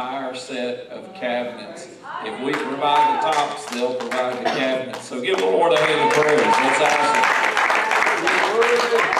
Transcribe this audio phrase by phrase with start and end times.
[0.00, 1.88] entire set of cabinets.
[2.24, 5.06] If we provide the tops, they'll provide the cabinets.
[5.06, 6.40] So give the Lord a hand of praise.
[6.40, 7.40] That's awesome.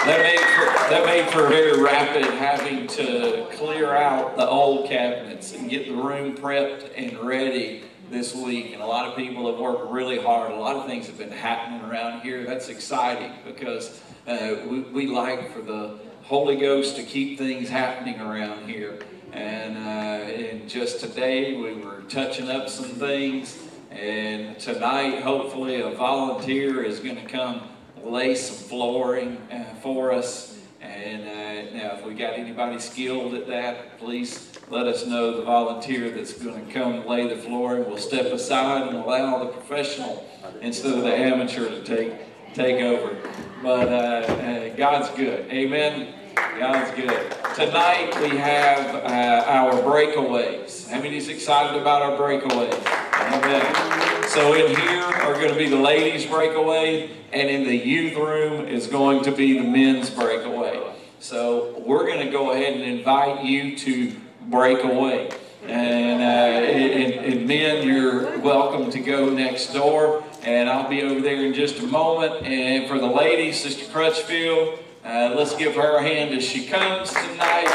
[0.07, 5.55] That made for, that made for very rapid having to clear out the old cabinets
[5.55, 8.73] and get the room prepped and ready this week.
[8.73, 10.51] And a lot of people have worked really hard.
[10.51, 12.47] A lot of things have been happening around here.
[12.47, 18.19] That's exciting because uh, we, we like for the Holy Ghost to keep things happening
[18.19, 18.99] around here.
[19.33, 23.59] And, uh, and just today we were touching up some things.
[23.91, 27.63] And tonight, hopefully, a volunteer is going to come
[28.03, 30.59] lay some flooring uh, for us.
[30.81, 35.43] And uh, now, if we got anybody skilled at that, please let us know the
[35.43, 37.87] volunteer that's going to come lay the flooring.
[37.87, 40.27] We'll step aside and allow the professional
[40.61, 42.15] instead of the amateur to take
[42.55, 43.17] take over.
[43.63, 45.47] But uh, uh God's good.
[45.51, 46.15] Amen.
[46.35, 47.35] God's good.
[47.55, 50.89] Tonight we have uh, our breakaways.
[50.89, 52.75] How many is excited about our breakaways?
[53.15, 54.29] Amen.
[54.29, 58.67] So in here are going to be the ladies' breakaway, and in the youth room
[58.67, 60.81] is going to be the men's breakaway.
[61.19, 64.15] So we're going to go ahead and invite you to
[64.49, 65.31] break away.
[65.67, 70.25] And, uh, and, and men, you're welcome to go next door.
[70.43, 72.47] And I'll be over there in just a moment.
[72.47, 77.11] And for the ladies, Sister Crutchfield, uh, let's give her a hand as she comes
[77.11, 77.67] tonight.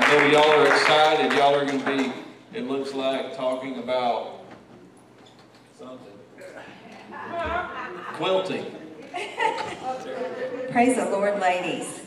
[0.00, 1.32] I know y'all are excited.
[1.32, 2.12] Y'all are going to be,
[2.58, 4.44] it looks like, talking about
[5.78, 6.12] something.
[8.14, 8.66] Quilting.
[10.70, 12.02] Praise the Lord, ladies.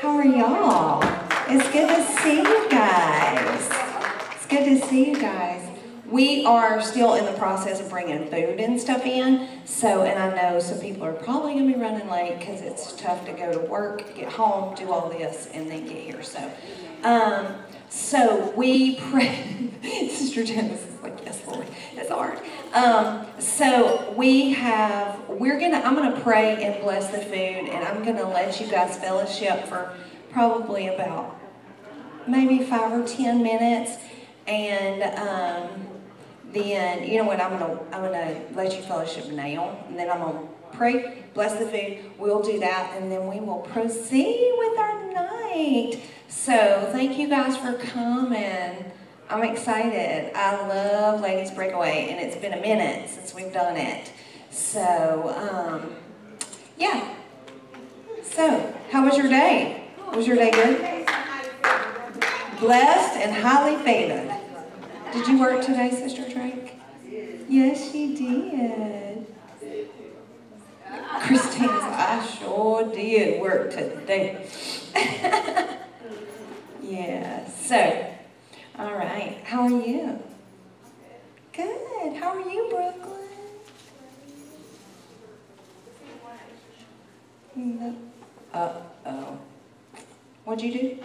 [0.00, 1.02] How are y'all?
[1.48, 3.70] It's good to see you guys.
[4.34, 5.65] It's good to see you guys.
[6.08, 9.48] We are still in the process of bringing food and stuff in.
[9.64, 12.92] So, and I know some people are probably going to be running late because it's
[12.92, 16.22] tough to go to work, get home, do all this, and then get here.
[16.22, 16.50] So,
[17.02, 17.56] um,
[17.88, 19.70] so we pray.
[19.82, 22.38] Sister Genesis is like, yes, Lord, it's hard.
[22.72, 28.04] Um, so we have, we're gonna, I'm gonna pray and bless the food, and I'm
[28.04, 29.92] gonna let you guys fellowship for
[30.30, 31.38] probably about
[32.26, 33.96] maybe five or ten minutes,
[34.46, 35.85] and um,
[36.56, 37.40] then you know what?
[37.40, 41.66] I'm gonna, I'm gonna let you fellowship now, and then I'm gonna pray, bless the
[41.66, 41.98] food.
[42.18, 46.00] We'll do that, and then we will proceed with our night.
[46.28, 48.92] So thank you guys for coming.
[49.28, 50.32] I'm excited.
[50.36, 54.12] I love Ladies Breakaway, and it's been a minute since we've done it.
[54.50, 55.94] So, um,
[56.78, 57.14] yeah.
[58.22, 59.88] So, how was your day?
[60.14, 61.06] Was your day good?
[62.60, 64.45] Blessed and highly favored.
[65.16, 66.74] Did you work today, Sister Drake?
[67.48, 69.26] Yes, she did.
[71.22, 74.46] Christina's, I sure did work today.
[76.82, 78.12] yeah, so,
[78.78, 79.38] all right.
[79.44, 80.22] How are you?
[81.54, 82.16] Good.
[82.16, 83.16] How are you, Brooklyn?
[88.52, 89.38] Uh-oh.
[90.44, 90.98] What'd you do?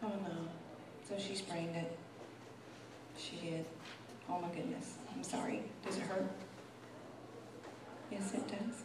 [0.00, 1.07] Oh no.
[1.18, 1.98] She sprained it.
[3.16, 3.64] She did.
[4.28, 4.94] Oh my goodness.
[5.14, 5.62] I'm sorry.
[5.84, 6.30] Does it hurt?
[8.10, 8.82] Yes, it does.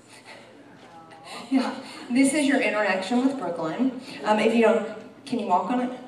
[1.52, 1.76] yeah.
[2.12, 4.02] This is your interaction with Brooklyn.
[4.26, 4.90] Um, if you don't,
[5.26, 6.00] can you walk on it?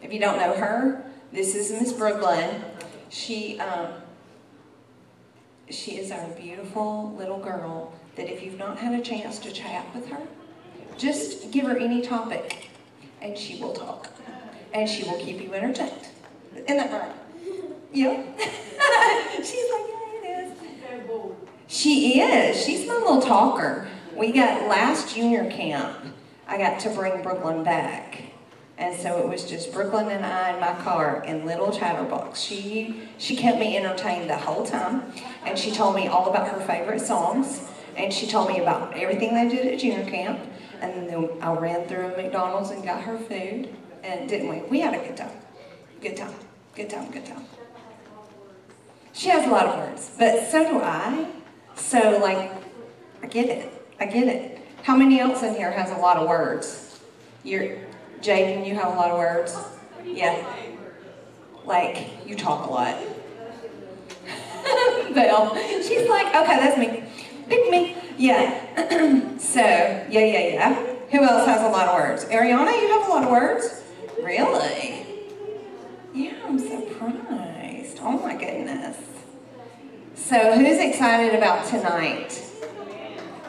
[0.00, 2.62] If you don't know her, this is Miss Brooklyn.
[3.08, 3.88] She, um,
[5.68, 9.84] she is our beautiful little girl that if you've not had a chance to chat
[9.94, 10.22] with her,
[10.96, 12.70] just give her any topic
[13.20, 14.08] and she will talk.
[14.76, 16.06] And she will keep you entertained.
[16.54, 17.16] Isn't that right?
[17.92, 18.22] Yeah.
[19.36, 20.58] She's like, yeah, it is.
[21.66, 22.62] she is.
[22.62, 23.88] She's my little talker.
[24.14, 25.96] We got last junior camp,
[26.46, 28.20] I got to bring Brooklyn back.
[28.76, 32.38] And so it was just Brooklyn and I in my car in little chatterbox.
[32.38, 35.10] She she kept me entertained the whole time.
[35.46, 37.62] And she told me all about her favorite songs.
[37.96, 40.38] And she told me about everything they did at junior camp.
[40.82, 43.74] And then I ran through McDonald's and got her food.
[44.06, 44.60] And didn't we?
[44.70, 45.36] We had a good time.
[46.00, 46.34] Good time.
[46.76, 47.44] Good time, good time.
[49.12, 51.26] She has a lot of words, but so do I.
[51.74, 52.52] So, like,
[53.22, 53.72] I get it.
[53.98, 54.60] I get it.
[54.82, 57.00] How many else in here has a lot of words?
[57.42, 57.78] You're,
[58.20, 59.56] Jaden, you have a lot of words?
[60.04, 60.46] Yeah.
[61.64, 62.96] Like, you talk a lot.
[65.14, 67.02] Belle, she's like, okay, that's me.
[67.48, 67.96] Pick me.
[68.18, 69.38] Yeah.
[69.38, 70.74] so, yeah, yeah, yeah.
[71.10, 72.24] Who else has a lot of words?
[72.26, 73.82] Ariana, you have a lot of words?
[74.22, 75.06] Really?
[76.14, 77.98] Yeah, I'm surprised.
[78.00, 78.96] Oh my goodness.
[80.14, 82.42] So who's excited about tonight?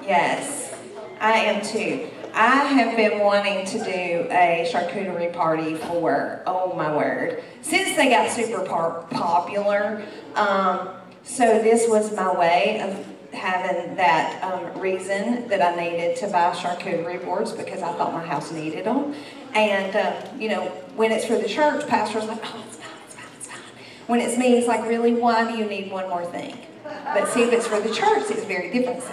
[0.04, 0.76] Yes,
[1.20, 2.10] I am too.
[2.34, 8.10] I have been wanting to do a charcuterie party for, oh my word, since they
[8.10, 10.06] got super popular.
[10.36, 10.90] Um,
[11.24, 16.52] so this was my way of having that um, reason that I needed to buy
[16.52, 19.16] charcuterie boards because I thought my house needed them.
[19.54, 20.66] And, um, you know,
[20.96, 23.62] when it's for the church, pastor's like, oh, it's fine, it's fine, it's fine.
[24.08, 26.58] When it's me, it's like, really, why do you need one more thing?
[26.84, 29.04] But see, if it's for the church, it's very different.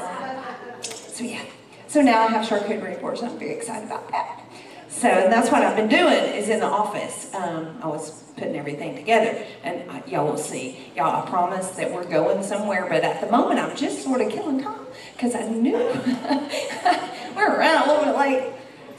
[0.82, 1.42] So, yeah.
[1.86, 4.40] So now I have charcuterie boards, and I'm very excited about that.
[4.88, 7.32] So and that's what I've been doing is in the office.
[7.34, 10.92] Um, I was putting everything together, and uh, y'all will see.
[10.96, 14.30] Y'all, I promise that we're going somewhere, but at the moment I'm just sort of
[14.30, 15.72] killing time because I knew
[17.36, 18.52] we're running a little bit late.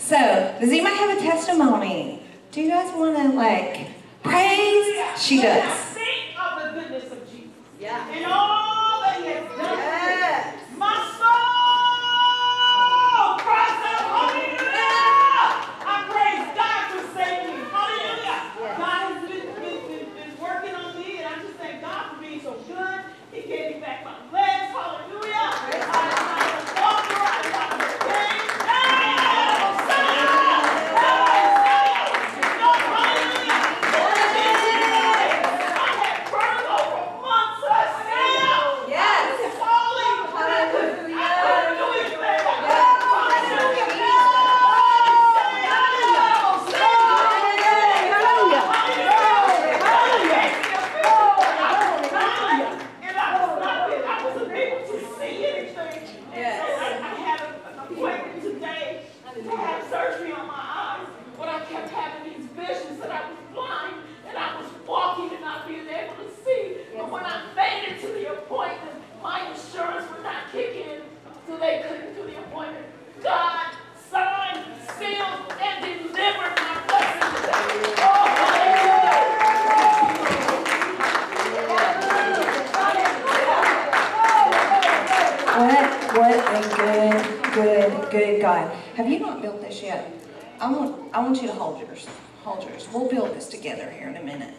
[0.06, 0.16] So
[0.60, 2.22] does anybody have a testimony?
[2.52, 3.88] Do you guys want to like
[4.22, 4.96] praise?
[5.20, 5.64] She does.
[5.98, 7.50] Think of the goodness of Jesus.
[7.80, 8.08] Yeah.
[8.12, 9.78] And all that he has done.
[9.80, 10.56] Yes.
[10.78, 11.34] My soul
[13.42, 15.50] cries out, hallelujah.
[15.90, 17.66] I praise God for saving me.
[17.74, 18.40] Hallelujah.
[18.62, 18.78] Yes.
[18.78, 22.22] God has been, been, been, been working on me, and I just thank God for
[22.22, 23.00] being so good.
[23.32, 24.70] He gave me back my legs.
[24.70, 25.34] Hallelujah.
[25.34, 27.26] I am a walker.
[27.26, 28.54] I am not a game.
[28.66, 29.18] Hey,
[29.60, 30.38] Hosanna.
[30.96, 31.92] Hey,
[32.56, 33.60] no, hallelujah.
[35.76, 37.64] I had burned over months.
[37.68, 39.36] I said, Yes.
[39.44, 40.10] it's holy.
[40.32, 41.20] Hallelujah.
[41.20, 41.20] I
[41.52, 43.46] couldn't do anything.
[51.86, 56.02] And I was not, I wasn't able to see anything.
[56.34, 59.02] And so I I had an appointment today
[59.36, 61.08] to have surgery on my eyes,
[61.38, 63.96] but I kept having these visions that I was blind
[64.28, 66.78] and I was walking and not being able to see.
[66.96, 71.02] But when I made it to the appointment, my insurance would not kick in,
[71.48, 72.86] so they couldn't do the appointment.
[73.22, 73.68] God
[74.10, 74.66] signed,
[74.98, 77.94] sealed, and delivered my blessing today.
[78.02, 80.26] Oh, hallelujah.
[85.56, 85.88] What,
[86.18, 88.70] what a good, good, good God.
[88.96, 90.12] Have you not built this yet?
[90.60, 91.20] I want, I
[91.96, 92.12] want you to
[92.44, 92.86] hold yours.
[92.86, 93.12] Hold yours.
[93.12, 94.54] We'll build this together here in a minute.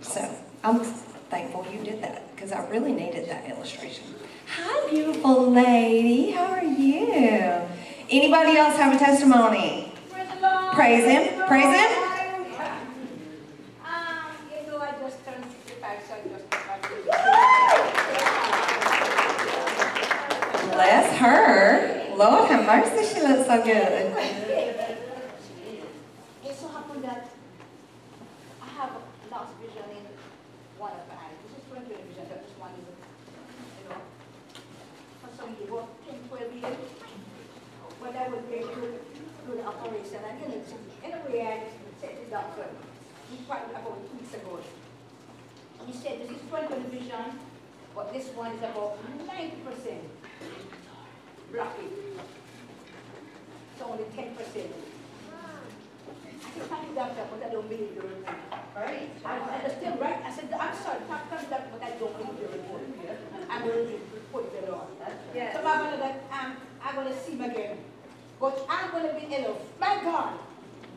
[0.00, 0.20] So
[0.62, 4.04] I'm thankful you did that because I really needed that illustration.
[4.56, 6.30] Hi, beautiful lady.
[6.30, 7.62] How are you?
[8.10, 9.92] Anybody else have a testimony?
[10.72, 11.46] Praise him.
[11.46, 11.90] Praise him.
[13.84, 16.44] Um, you know, I just turned 65, so I just
[20.72, 22.16] Bless her.
[22.16, 24.64] Lord have mercy, she looks so good.
[26.44, 27.30] It so happened that
[28.62, 28.92] I have
[29.30, 30.04] lost vision in
[30.78, 31.40] one of my eyes.
[31.42, 32.84] This is 20 vision, that this one is,
[33.80, 33.96] you know,
[35.24, 35.88] for some years,
[36.44, 36.76] about 10, 12 years.
[38.00, 38.98] When I would going to
[39.46, 40.76] do the operation, I didn't see.
[41.04, 41.64] Anyway, I
[42.00, 42.66] said to the doctor,
[43.30, 44.60] he quite about two weeks ago.
[45.86, 47.38] He said, this is 20 vision,
[47.94, 50.00] but this one is about 90%
[51.52, 51.96] blockage.
[53.72, 54.36] It's only 10%.
[56.44, 58.36] I said, thank you, doctor, but I don't believe the report.
[58.76, 59.10] Right.
[59.24, 60.18] I I understand, right?
[60.24, 62.82] I said, I'm sorry, thank you, doctor, but I don't believe the report.
[63.50, 64.86] I'm going to report the law.
[65.34, 65.54] Yes.
[65.54, 67.78] So I'm gonna, that, um, I'm gonna see him again.
[68.40, 69.58] But I'm gonna be ill.
[69.80, 70.34] My God,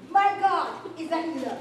[0.09, 1.57] my God is a healer.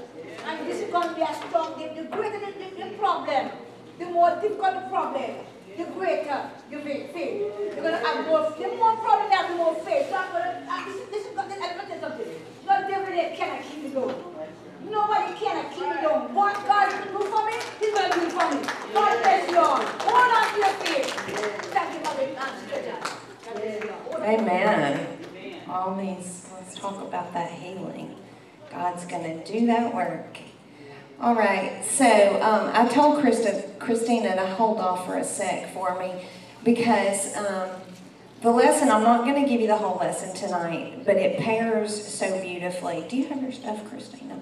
[0.47, 3.51] And this is gonna be a strong, the, the greater the, the, the problem,
[3.99, 5.31] the more difficult the problem,
[5.77, 7.53] the greater your faith.
[7.75, 10.09] You're gonna have more, the more problem you have, the more faith.
[10.11, 12.27] So I'm gonna, uh, this is, this is, gonna- I'm gonna tell you something.
[12.67, 14.36] No devil there cannot keep me down.
[14.85, 16.35] Nobody cannot keep down.
[16.35, 18.61] What God can do for me, He's gonna do for me.
[18.93, 19.77] God bless you all.
[19.77, 21.15] Hold on to your faith.
[21.73, 22.27] Thank you for the.
[24.27, 25.07] Amen.
[25.69, 28.17] All these, let's talk about that healing.
[28.71, 30.39] God's going to do that work.
[31.21, 36.13] All right, so um, I told Christina to hold off for a sec for me
[36.65, 37.71] because um,
[38.43, 42.05] the lesson, I'm not going to give you the whole lesson tonight, but it pairs
[42.05, 43.07] so beautifully.
[43.09, 44.41] Do you have your stuff, Christina?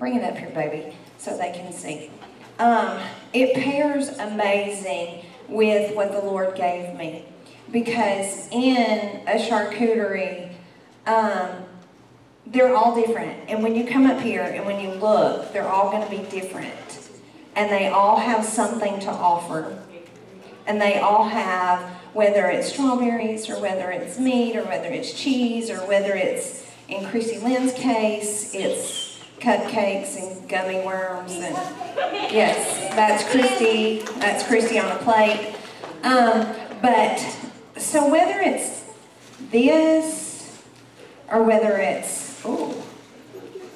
[0.00, 2.10] Bring it up here, baby, so they can see.
[2.58, 3.00] Um,
[3.34, 7.26] it pairs amazing with what the Lord gave me
[7.70, 10.52] because in a charcuterie,
[11.06, 11.50] um,
[12.46, 13.50] they're all different.
[13.50, 16.28] And when you come up here and when you look, they're all going to be
[16.30, 17.10] different.
[17.54, 19.78] And they all have something to offer.
[20.66, 21.82] And they all have,
[22.14, 27.06] whether it's strawberries or whether it's meat or whether it's cheese or whether it's, in
[27.06, 29.09] Chrissy Lynn's case, it's
[29.40, 31.32] cupcakes and gummy worms.
[31.32, 31.54] And
[32.32, 34.00] yes, that's Christy.
[34.20, 35.54] That's Christy on a plate.
[36.02, 37.18] Um, but,
[37.76, 38.84] so whether it's
[39.50, 40.62] this,
[41.30, 42.82] or whether it's, oh,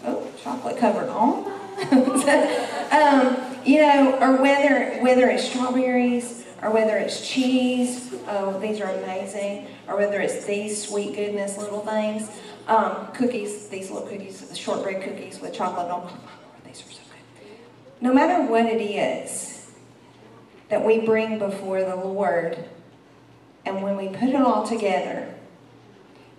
[0.04, 1.50] oh, chocolate covered almond.
[2.92, 8.90] um, you know, or whether, whether it's strawberries, or whether it's cheese, oh, these are
[8.90, 12.30] amazing, or whether it's these sweet goodness little things,
[12.66, 16.18] um, cookies, these little cookies, the shortbread cookies with chocolate on them.
[16.66, 17.46] These are so good.
[18.00, 19.70] No matter what it is
[20.68, 22.58] that we bring before the Lord,
[23.66, 25.32] and when we put it all together,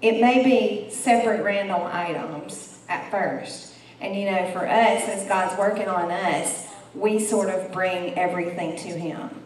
[0.02, 3.74] it may be separate random items at first.
[4.02, 8.78] And you know, for us, as God's working on us, we sort of bring everything
[8.78, 9.45] to Him.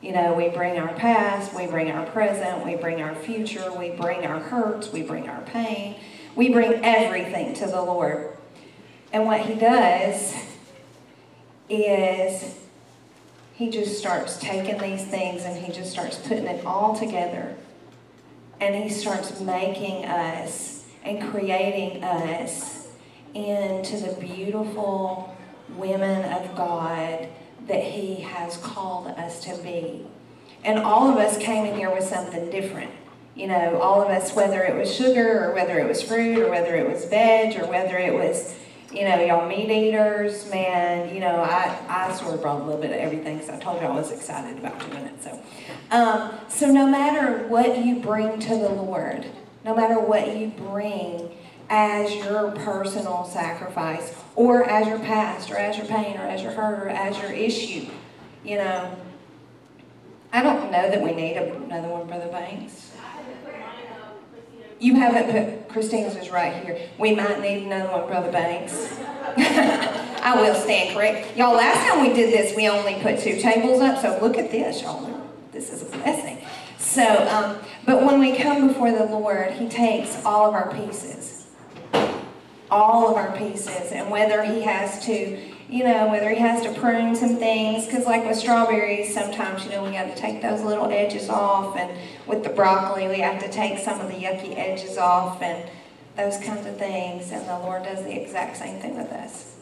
[0.00, 3.90] You know, we bring our past, we bring our present, we bring our future, we
[3.90, 5.96] bring our hurts, we bring our pain,
[6.34, 8.36] we bring everything to the Lord.
[9.12, 10.34] And what He does
[11.70, 12.58] is
[13.54, 17.56] He just starts taking these things and He just starts putting it all together.
[18.60, 22.88] And He starts making us and creating us
[23.32, 25.34] into the beautiful
[25.76, 27.28] women of God
[27.66, 30.06] that He has called us to be.
[30.64, 32.90] And all of us came in here with something different.
[33.34, 36.50] You know, all of us, whether it was sugar or whether it was fruit or
[36.50, 38.54] whether it was veg or whether it was,
[38.92, 42.80] you know, y'all meat eaters, man, you know, I, I sort of brought a little
[42.80, 45.22] bit of everything because I told you I was excited about doing it.
[45.22, 45.38] So,
[45.90, 49.26] um, so no matter what you bring to the Lord,
[49.64, 51.30] no matter what you bring
[51.68, 56.52] as your personal sacrifice or as your past or as your pain or as your
[56.52, 57.86] hurt or as your issue,
[58.44, 58.96] you know,
[60.32, 62.92] I don't know that we need another one, Brother Banks.
[64.78, 66.78] You haven't put, Christina's is right here.
[66.98, 68.98] We might need another one, Brother Banks.
[69.38, 71.36] I will stand correct.
[71.36, 74.50] Y'all, last time we did this, we only put two tables up, so look at
[74.50, 75.22] this, y'all.
[75.52, 76.38] This is a blessing.
[76.78, 81.35] So, um, but when we come before the Lord, He takes all of our pieces.
[82.70, 83.92] All of our pieces.
[83.92, 88.06] And whether He has to you know, whether he has to prune some things, because
[88.06, 91.90] like with strawberries, sometimes, you know, we got to take those little edges off, and
[92.26, 95.68] with the broccoli, we have to take some of the yucky edges off, and
[96.16, 99.56] those kinds of things, and the Lord does the exact same thing with us.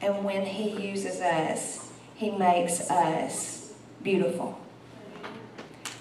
[0.00, 3.72] And when he uses us, he makes us
[4.02, 4.58] beautiful.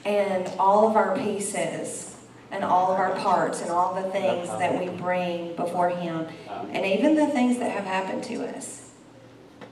[0.04, 2.15] And all of our pieces,
[2.56, 6.26] and all of our parts, and all the things that we bring before him,
[6.72, 8.86] and even the things that have happened to us,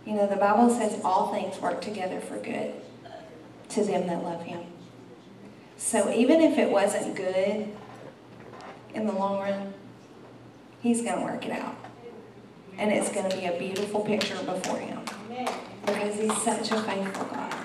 [0.06, 2.74] you know, the Bible says all things work together for good
[3.70, 4.62] to them that love Him.
[5.78, 7.70] So even if it wasn't good
[8.94, 9.74] in the long run,
[10.82, 11.76] He's going to work it out.
[12.78, 15.00] And it's going to be a beautiful picture before Him.
[15.86, 17.63] Because He's such a faithful God.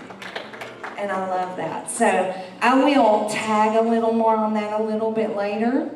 [0.99, 1.88] And I love that.
[1.90, 5.90] So I will tag a little more on that a little bit later.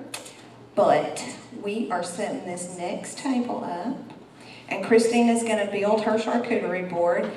[0.76, 1.24] But
[1.60, 3.96] we are setting this next table up.
[4.68, 7.30] And Christine is going to build her charcuterie board.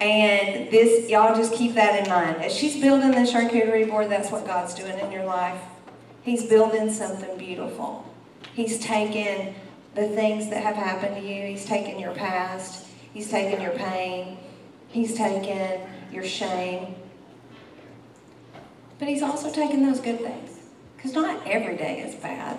[0.00, 2.42] And this, y'all just keep that in mind.
[2.42, 5.60] As she's building the charcuterie board, that's what God's doing in your life.
[6.22, 8.10] He's building something beautiful.
[8.54, 9.54] He's taken
[9.94, 11.46] the things that have happened to you.
[11.46, 12.86] He's taken your past.
[13.12, 14.38] He's taken your pain.
[14.88, 16.94] He's taken your shame.
[19.00, 20.60] But he's also taken those good things.
[20.96, 22.56] Because not every day is bad.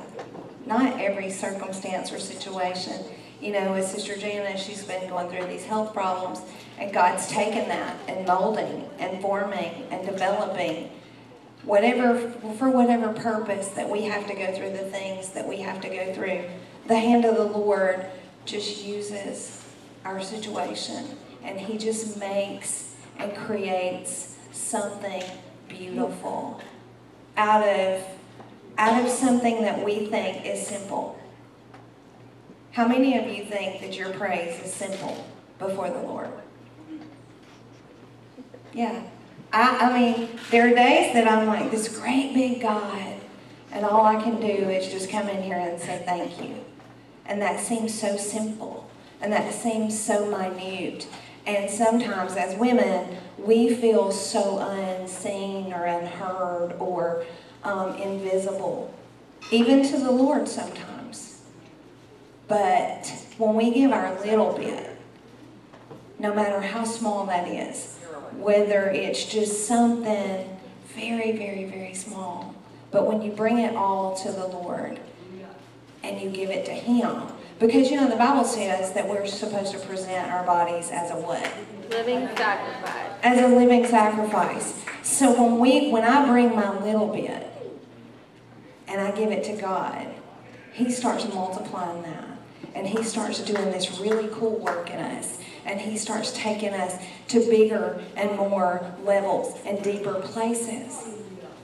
[0.65, 3.05] Not every circumstance or situation
[3.41, 6.41] you know, with Sister Jana, she's been going through these health problems,
[6.77, 10.91] and God's taken that and molding and forming and developing
[11.63, 15.81] whatever for whatever purpose that we have to go through the things that we have
[15.81, 16.43] to go through.
[16.87, 18.05] The hand of the Lord
[18.45, 19.65] just uses
[20.05, 25.23] our situation, and He just makes and creates something
[25.71, 26.61] beautiful
[27.37, 28.03] out of
[28.77, 31.19] out of something that we think is simple.
[32.71, 35.25] How many of you think that your praise is simple
[35.59, 36.29] before the Lord?
[38.73, 39.03] Yeah.
[39.51, 43.15] I, I mean, there are days that I'm like, this great big God,
[43.71, 46.63] and all I can do is just come in here and say thank you.
[47.25, 48.89] And that seems so simple,
[49.21, 51.07] and that seems so minute.
[51.45, 57.25] And sometimes, as women, we feel so unseen or unheard or
[57.63, 58.93] um, invisible,
[59.51, 61.41] even to the Lord sometimes.
[62.47, 63.07] But
[63.37, 64.97] when we give our little bit,
[66.19, 67.97] no matter how small that is,
[68.37, 70.57] whether it's just something
[70.95, 72.53] very, very, very small,
[72.91, 74.99] but when you bring it all to the Lord
[76.03, 77.23] and you give it to Him,
[77.61, 81.13] Because you know, the Bible says that we're supposed to present our bodies as a
[81.13, 81.47] what?
[81.91, 83.11] Living sacrifice.
[83.21, 84.83] As a living sacrifice.
[85.03, 87.47] So when we when I bring my little bit
[88.87, 90.07] and I give it to God,
[90.73, 92.25] He starts multiplying that.
[92.73, 95.37] And He starts doing this really cool work in us.
[95.63, 100.97] And He starts taking us to bigger and more levels and deeper places.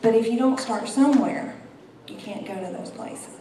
[0.03, 1.55] But if you don't start somewhere,
[2.07, 3.36] you can't go to those places.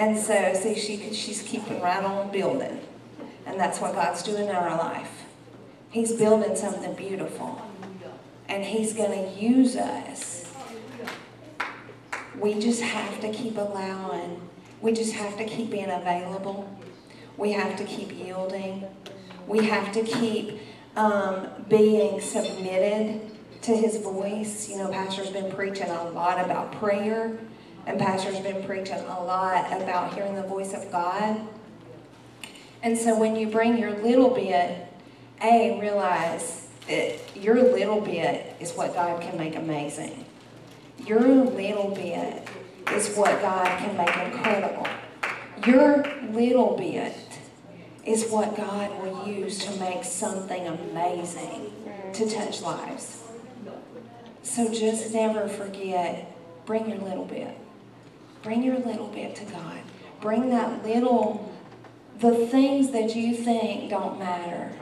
[0.00, 2.80] And so, see, she, she's keeping right on building.
[3.44, 5.26] And that's what God's doing in our life.
[5.90, 7.60] He's building something beautiful.
[8.48, 10.50] And He's going to use us.
[12.38, 14.40] We just have to keep allowing.
[14.80, 16.74] We just have to keep being available.
[17.36, 18.86] We have to keep yielding.
[19.46, 20.60] We have to keep
[20.96, 23.20] um, being submitted
[23.60, 24.66] to His voice.
[24.66, 27.38] You know, Pastor's been preaching a lot about prayer,
[27.86, 31.40] and Pastor's been preaching a lot about hearing the voice of God.
[32.82, 34.86] And so when you bring your little bit,
[35.42, 40.24] A, realize that your little bit is what God can make amazing.
[41.06, 42.48] Your little bit
[42.92, 44.86] is what God can make incredible.
[45.66, 47.16] Your little bit
[48.04, 51.72] is what God will use to make something amazing
[52.14, 53.22] to touch lives.
[54.42, 56.30] So just never forget
[56.66, 57.56] bring your little bit.
[58.42, 59.80] Bring your little bit to God.
[60.20, 61.52] Bring that little,
[62.18, 64.72] the things that you think don't matter.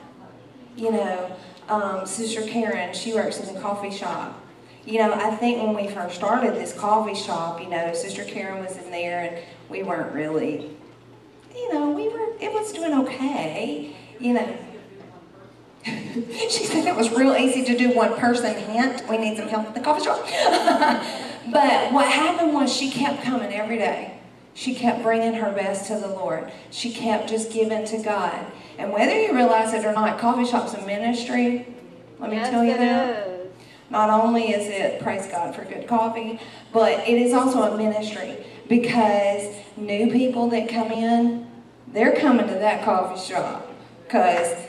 [0.77, 1.37] You know,
[1.69, 4.41] um, Sister Karen, she works in a coffee shop.
[4.85, 8.65] You know, I think when we first started this coffee shop, you know, Sister Karen
[8.65, 10.71] was in there and we weren't really,
[11.55, 13.95] you know, we were, it was doing okay.
[14.19, 14.57] You know,
[15.85, 19.67] she said it was real easy to do one person hint, we need some help
[19.67, 21.25] at the coffee shop.
[21.53, 24.19] but what happened was she kept coming every day.
[24.55, 26.51] She kept bringing her best to the Lord.
[26.71, 28.45] She kept just giving to God.
[28.77, 31.67] And whether you realize it or not, coffee shop's a ministry.
[32.19, 33.29] Let me yes, tell you that.
[33.29, 33.49] is.
[33.91, 36.41] Not only is it, praise God for good coffee,
[36.73, 38.37] but it is also a ministry
[38.69, 41.47] because new people that come in,
[41.87, 43.73] they're coming to that coffee shop.
[44.05, 44.67] Because,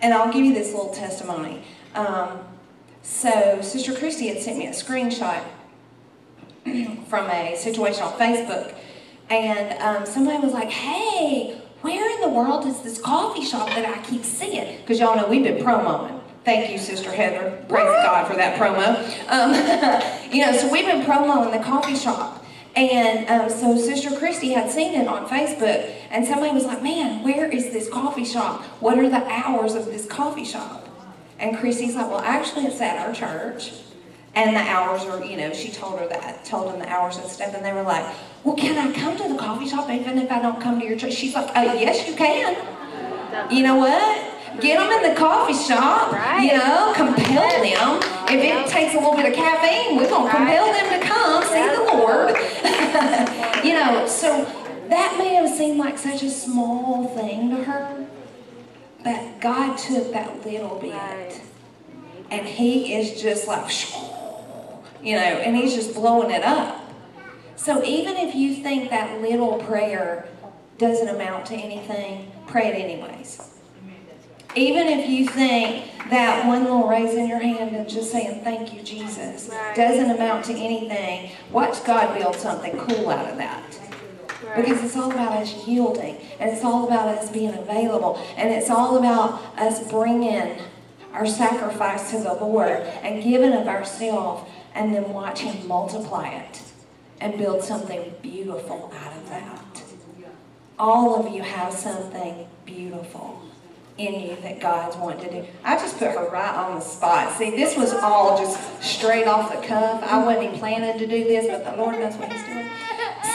[0.00, 1.64] and I'll give you this little testimony.
[1.94, 2.38] Um,
[3.02, 5.42] so, Sister Christy had sent me a screenshot
[7.08, 8.74] from a situation on Facebook,
[9.30, 13.84] and um, somebody was like, hey, where in the world is this coffee shop that
[13.84, 14.80] I keep seeing?
[14.80, 16.20] Because y'all know we've been promoing.
[16.44, 17.64] Thank you, Sister Heather.
[17.68, 18.96] Praise God for that promo.
[19.28, 22.44] Um, you know, so we've been promoting the coffee shop.
[22.76, 27.24] And um, so Sister Christy had seen it on Facebook, and somebody was like, man,
[27.24, 28.62] where is this coffee shop?
[28.80, 30.86] What are the hours of this coffee shop?
[31.38, 33.72] And Christy's like, well, actually, it's at our church.
[34.36, 37.26] And the hours are, you know, she told her that, told them the hours and
[37.26, 40.30] stuff, and they were like, well, can I come to the coffee shop even if
[40.30, 41.14] I don't come to your church?
[41.14, 42.54] She's like, uh, yes, you can.
[43.50, 44.60] You know what?
[44.60, 46.12] Get them in the coffee shop.
[46.42, 48.00] You know, compel them.
[48.28, 51.68] If it takes a little bit of caffeine, we're gonna compel them to come see
[51.74, 52.36] the Lord.
[53.64, 54.44] you know, so
[54.88, 58.06] that may have seemed like such a small thing to her,
[59.02, 61.40] but God took that little bit,
[62.30, 63.70] and He is just like,
[65.06, 66.82] you know, and He's just blowing it up.
[67.54, 70.28] So even if you think that little prayer
[70.78, 73.54] doesn't amount to anything, pray it anyways.
[74.56, 78.82] Even if you think that one little raising your hand and just saying thank you,
[78.82, 83.62] Jesus, doesn't amount to anything, watch God build something cool out of that.
[84.56, 88.70] Because it's all about us yielding, and it's all about us being available, and it's
[88.70, 90.58] all about us bringing
[91.12, 92.70] our sacrifice to the Lord
[93.02, 96.62] and giving of ourselves, and then watch Him multiply it
[97.20, 99.82] and build something beautiful out of that.
[100.78, 103.42] All of you have something beautiful
[103.96, 105.48] in you that God's wanting to do.
[105.64, 107.38] I just put her right on the spot.
[107.38, 110.02] See, this was all just straight off the cuff.
[110.02, 112.68] I wasn't even planning to do this, but the Lord knows what He's doing.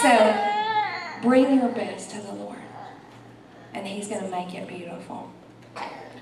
[0.04, 2.60] So, bring your best to the Lord,
[3.74, 5.32] and He's going to make it beautiful.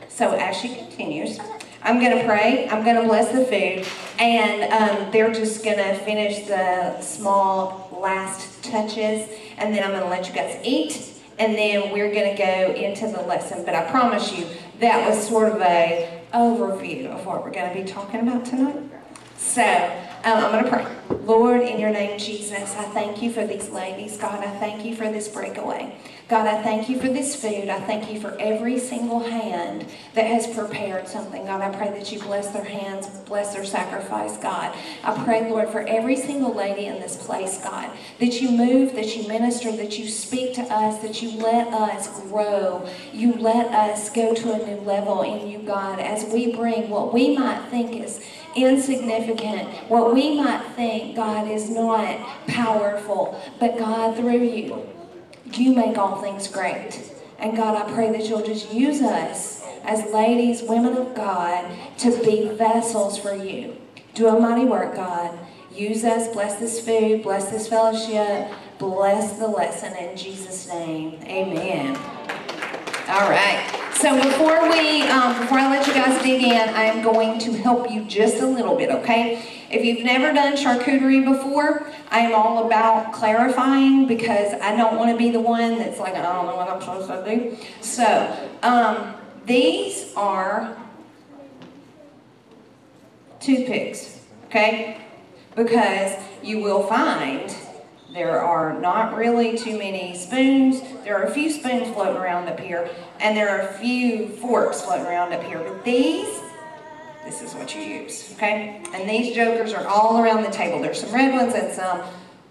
[0.07, 1.39] So, as she continues,
[1.81, 2.67] I'm going to pray.
[2.69, 3.87] I'm going to bless the food,
[4.19, 10.03] and um, they're just going to finish the small last touches, and then I'm going
[10.03, 13.63] to let you guys eat, and then we're going to go into the lesson.
[13.63, 14.45] But I promise you,
[14.79, 18.83] that was sort of a overview of what we're going to be talking about tonight.
[19.37, 19.63] So,
[20.25, 21.17] um, I'm going to pray.
[21.23, 24.17] Lord, in your name, Jesus, I thank you for these ladies.
[24.17, 25.95] God, I thank you for this breakaway.
[26.29, 27.69] God, I thank you for this food.
[27.69, 31.43] I thank you for every single hand that has prepared something.
[31.47, 34.77] God, I pray that you bless their hands, bless their sacrifice, God.
[35.03, 37.89] I pray, Lord, for every single lady in this place, God,
[38.19, 42.21] that you move, that you minister, that you speak to us, that you let us
[42.21, 42.87] grow.
[43.11, 47.11] You let us go to a new level in you, God, as we bring what
[47.11, 48.23] we might think is
[48.55, 54.87] insignificant, what we might think, God, is not powerful, but God, through you,
[55.57, 57.01] you make all things great.
[57.39, 62.11] And God, I pray that you'll just use us as ladies, women of God, to
[62.23, 63.77] be vessels for you.
[64.13, 65.37] Do a mighty work, God.
[65.73, 71.19] Use us, bless this food, bless this fellowship, bless the lesson in Jesus' name.
[71.23, 71.95] Amen.
[73.07, 73.89] All right.
[73.93, 77.53] So before we, um, before I let you guys dig in, I am going to
[77.53, 79.58] help you just a little bit, okay?
[79.71, 85.11] If you've never done charcuterie before, I am all about clarifying because I don't want
[85.11, 87.57] to be the one that's like, I don't know what I'm supposed to do.
[87.81, 89.13] So, um,
[89.45, 90.75] these are
[93.39, 95.01] toothpicks, okay?
[95.55, 97.55] Because you will find
[98.13, 100.81] there are not really too many spoons.
[101.03, 104.81] There are a few spoons floating around up here, and there are a few forks
[104.81, 105.59] floating around up here.
[105.59, 106.27] But these,
[107.29, 108.81] this is what you use, okay?
[108.91, 110.81] And these jokers are all around the table.
[110.81, 112.01] There's some red ones and some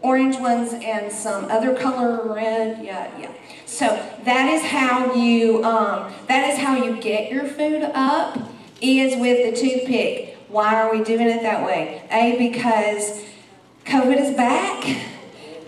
[0.02, 3.32] orange ones and some other color red, yeah, yeah.
[3.66, 3.86] So
[4.24, 8.38] that is how you, um, that is how you get your food up,
[8.80, 10.36] is with the toothpick.
[10.48, 12.00] Why are we doing it that way?
[12.12, 13.24] A, because
[13.84, 14.84] COVID is back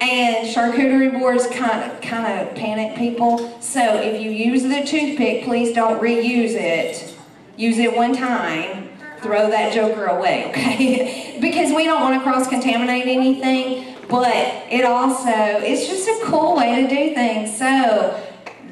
[0.00, 3.60] and charcuterie boards kind of kind of panic people.
[3.60, 7.16] So if you use the toothpick, please don't reuse it.
[7.56, 8.89] Use it one time.
[9.22, 11.38] Throw that joker away, okay?
[11.40, 14.34] because we don't want to cross-contaminate anything, but
[14.70, 17.56] it also it's just a cool way to do things.
[17.56, 18.18] So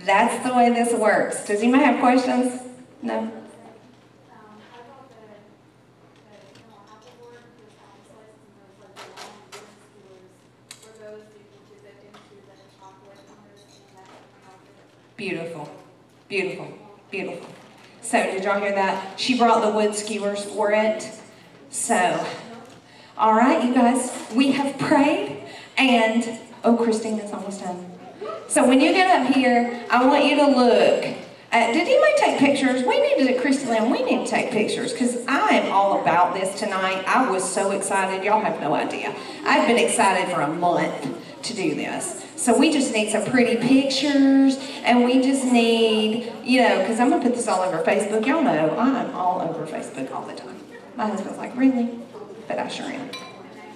[0.05, 1.47] that's the way this works.
[1.47, 2.63] Does anybody have questions?
[3.03, 3.33] No.
[15.17, 15.69] Beautiful,
[16.29, 16.73] beautiful,
[17.11, 17.58] beautiful.
[18.09, 19.21] So did y'all hear that?
[19.21, 21.07] She brought the wood skewers for it.
[21.69, 22.27] So,
[23.19, 25.43] all right, you guys, we have prayed,
[25.77, 26.27] and
[26.65, 27.85] oh, Christine it's almost done.
[28.47, 31.05] So when you get up here, I want you to look.
[31.53, 32.83] At, did anybody take pictures?
[32.83, 36.59] We need to, Christy we need to take pictures because I am all about this
[36.59, 37.05] tonight.
[37.07, 38.25] I was so excited.
[38.25, 39.15] Y'all have no idea.
[39.45, 42.25] I've been excited for a month to do this.
[42.39, 47.11] So we just need some pretty pictures, and we just need, you know, because I'm
[47.11, 48.25] going to put this all over Facebook.
[48.25, 50.57] Y'all know I'm all over Facebook all the time.
[50.97, 51.99] My husband's like, really?
[52.47, 53.11] But I sure am.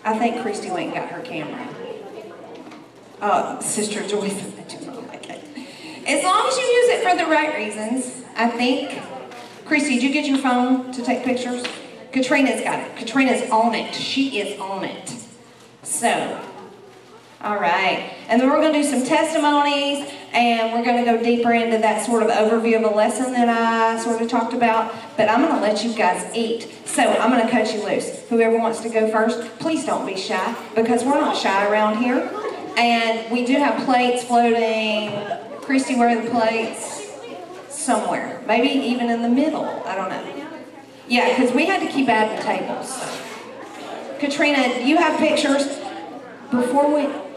[0.04, 1.68] I think Christy went and got her camera.
[3.20, 5.42] Uh, Sister Joyce that you don't like it.
[6.06, 9.02] As long as you use it for the right reasons, I think.
[9.64, 11.64] Christy, did you get your phone to take pictures?
[12.12, 12.96] Katrina's got it.
[12.96, 13.92] Katrina's on it.
[13.92, 15.16] She is on it.
[15.82, 16.40] So,
[17.42, 18.14] all right.
[18.28, 21.78] And then we're going to do some testimonies and we're going to go deeper into
[21.78, 24.94] that sort of overview of a lesson that I sort of talked about.
[25.16, 26.68] But I'm going to let you guys eat.
[26.86, 28.28] So I'm going to cut you loose.
[28.28, 32.30] Whoever wants to go first, please don't be shy because we're not shy around here.
[32.76, 35.10] And we do have plates floating.
[35.62, 37.10] Christy, where are the plates?
[37.68, 38.40] Somewhere.
[38.46, 39.64] Maybe even in the middle.
[39.84, 40.48] I don't know.
[41.08, 42.98] Yeah, because we had to keep adding tables.
[44.20, 45.66] Katrina, you have pictures
[46.52, 47.31] before we...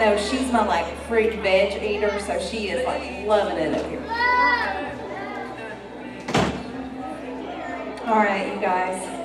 [0.00, 4.00] know she's my like and veg eater, so she is like loving it up here.
[8.06, 9.16] All right, you guys.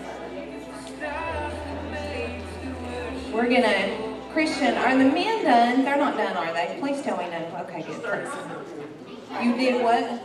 [3.33, 5.85] We're gonna, Christian, are the men done?
[5.85, 6.77] They're not done, are they?
[6.79, 7.65] Please tell me no.
[7.67, 8.03] Okay, good.
[8.03, 8.29] Praise.
[9.41, 10.21] You did what?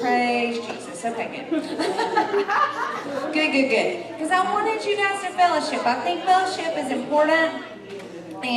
[0.00, 1.04] Praise Jesus.
[1.04, 1.62] Okay, good.
[3.32, 4.08] good, good, good.
[4.12, 5.86] Because I wanted you guys to fellowship.
[5.86, 7.73] I think fellowship is important.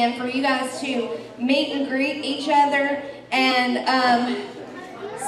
[0.08, 3.04] And for you guys to meet and greet each other.
[3.30, 4.42] And um,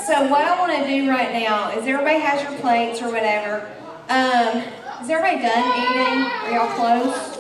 [0.06, 3.70] so what I want to do right now is everybody has your plates or whatever.
[4.08, 4.64] Um,
[5.04, 6.24] is everybody done eating?
[6.32, 7.38] Are y'all close?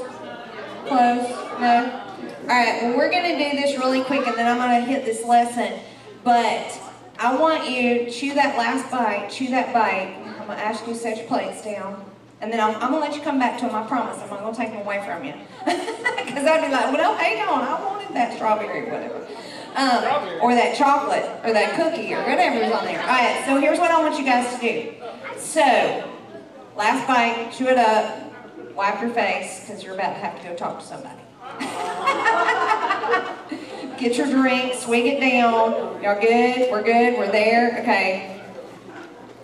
[0.89, 1.29] Close?
[1.61, 2.05] No?
[2.41, 5.05] Alright, well we're going to do this really quick and then I'm going to hit
[5.05, 5.79] this lesson.
[6.25, 6.77] But
[7.19, 10.13] I want you to chew that last bite, chew that bite.
[10.41, 12.03] I'm going to ask you to set your plates down.
[12.41, 14.17] And then I'm, I'm going to let you come back to them, I promise.
[14.21, 15.33] I'm not going to take them away from you.
[16.29, 19.27] Because I'd be like, well, no, hang on, I wanted that strawberry, or whatever.
[19.75, 20.03] Um,
[20.43, 23.01] or that chocolate, or that cookie, or whatever's on there.
[23.01, 24.93] All right, so here's what I want you guys to do.
[25.37, 25.59] So,
[26.77, 28.31] last bite, chew it up,
[28.75, 31.19] wipe your face, because you're about to have to go talk to somebody.
[33.99, 35.99] Get your drink, swig it down.
[36.03, 36.69] Y'all good?
[36.69, 37.17] We're good?
[37.17, 37.79] We're there?
[37.81, 38.39] Okay.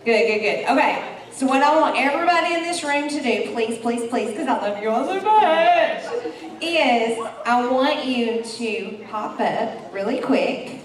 [0.05, 0.65] Good, good, good.
[0.77, 1.14] Okay.
[1.36, 4.57] So what I want everybody in this room to do, please, please, please, because I
[4.69, 10.79] love you all so much, is I want you to hop up really quick,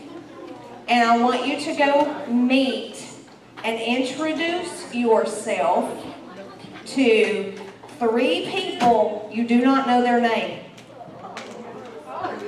[0.88, 3.00] and I want you to go meet
[3.62, 6.04] and introduce yourself
[6.86, 7.56] to
[8.00, 10.64] three people you do not know their name.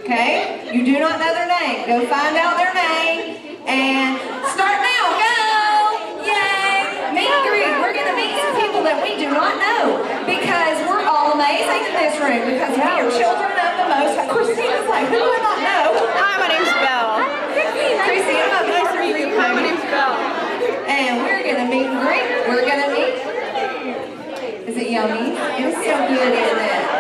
[0.03, 0.75] Okay?
[0.75, 1.87] You do not know their name.
[1.87, 5.37] Go find out their name and start now.
[5.37, 5.42] Go!
[7.23, 7.31] Yay!
[7.31, 7.71] Meet and greet.
[7.79, 11.87] We're going to meet some people that we do not know because we're all amazing
[11.87, 14.19] in this room because we are children of the Most.
[14.27, 15.85] Christina's like, who do I not know?
[16.19, 17.23] Hi, my name's Belle.
[18.03, 19.39] Christina, I'm Nice to.
[19.39, 20.19] Hi, my name's Belle.
[20.91, 22.27] and we're gonna meet and greet.
[22.51, 23.15] We're gonna meet.
[24.67, 25.39] Is it yummy?
[25.39, 26.92] It was so good, isn't it?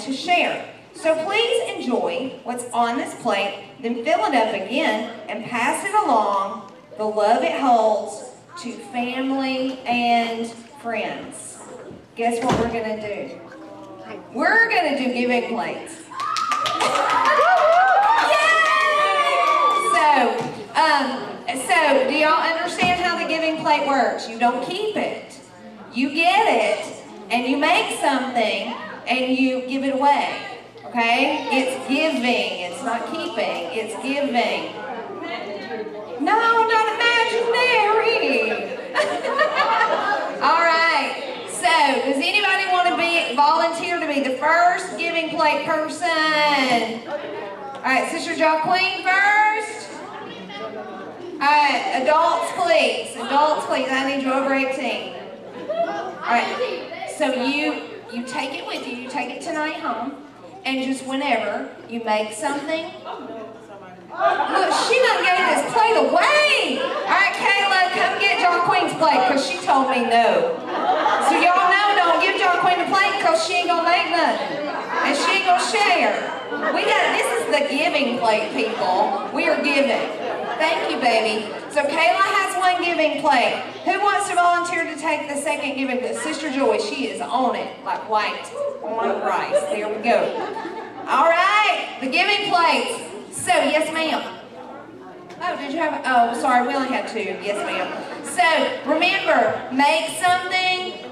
[0.00, 0.68] To share.
[0.94, 5.94] So please enjoy what's on this plate, then fill it up again and pass it
[5.94, 8.30] along, the love it holds,
[8.62, 10.46] to family and
[10.80, 11.58] friends.
[12.16, 13.40] Guess what we're going to do?
[14.32, 15.96] We're going to do giving plates.
[19.92, 20.32] So,
[20.74, 24.28] um, so do y'all understand how the giving plate works?
[24.28, 25.38] You don't keep it.
[25.92, 28.74] You get it, and you make something,
[29.08, 30.42] and you give it away.
[30.86, 31.48] Okay?
[31.52, 32.72] It's giving.
[32.72, 33.70] It's not keeping.
[33.72, 34.72] It's giving.
[36.24, 38.50] No, not imaginary.
[40.42, 41.22] All right.
[41.48, 47.06] So, does anybody want to be volunteer to be the first giving plate person?
[47.06, 49.90] All right, Sister Jacqueline first.
[51.34, 53.14] All right, adults, please.
[53.16, 53.88] Adults, please.
[53.90, 55.12] I need you over 18.
[55.68, 57.12] All right.
[57.16, 58.96] So you you take it with you.
[58.96, 60.14] You take it tonight home,
[60.64, 62.90] and just whenever you make something.
[64.16, 66.80] Look, she done gave this plate away.
[66.80, 70.56] All right, Kayla, come get John Queen's plate because she told me no.
[71.28, 74.68] So y'all know, don't give John Queen the plate because she ain't gonna make nothing,
[74.68, 76.32] and she ain't gonna share.
[76.72, 79.28] We got this is the giving plate, people.
[79.34, 80.08] We are giving.
[80.56, 81.52] Thank you, baby.
[81.76, 83.52] So Kayla has one giving plate.
[83.84, 86.16] Who wants to volunteer to take the second giving plate?
[86.16, 88.50] Sister Joy, she is on it like white
[88.82, 89.60] on rice.
[89.68, 90.24] There we go.
[91.06, 92.96] All right, the giving plates.
[93.30, 94.24] So, yes, ma'am.
[95.42, 97.36] Oh, did you have, oh, sorry, we only had two.
[97.44, 97.92] Yes, ma'am.
[98.24, 101.05] So, remember, make something,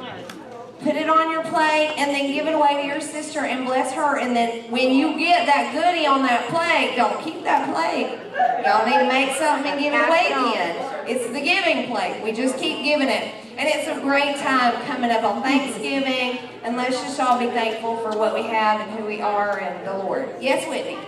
[0.85, 3.93] put it on your plate, and then give it away to your sister and bless
[3.95, 4.19] her.
[4.19, 8.21] And then when you get that goodie on that plate, don't keep that plate.
[8.63, 11.09] Y'all need to make something and give it away again.
[11.09, 12.23] It's the giving plate.
[12.23, 13.35] We just keep giving it.
[13.57, 16.39] And it's a great time coming up on Thanksgiving.
[16.63, 19.87] And let's just all be thankful for what we have and who we are and
[19.87, 20.29] the Lord.
[20.39, 20.99] Yes, Whitney?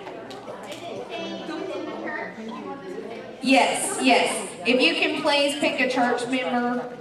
[3.43, 4.51] Yes, yes.
[4.66, 6.95] If you can please pick a church member.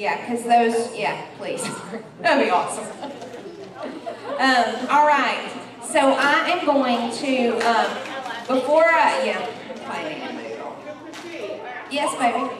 [0.00, 1.62] Yeah, because those, yeah, please.
[2.22, 2.86] That'd be awesome.
[4.38, 5.52] Um, all right.
[5.82, 7.86] So I am going to, um,
[8.48, 9.46] before I, yeah.
[11.90, 12.50] Yes, baby.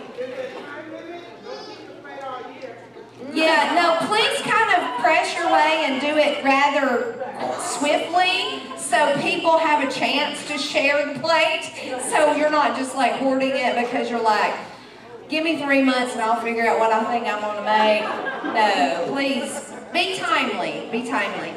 [3.32, 7.24] Yeah, no, please kind of press your way and do it rather
[7.58, 11.72] swiftly so people have a chance to share the plate.
[12.10, 14.52] So you're not just like hoarding it because you're like,
[15.30, 18.02] give me three months and I'll figure out what I think I'm going to make.
[18.52, 20.88] No, please be timely.
[20.90, 21.54] Be timely.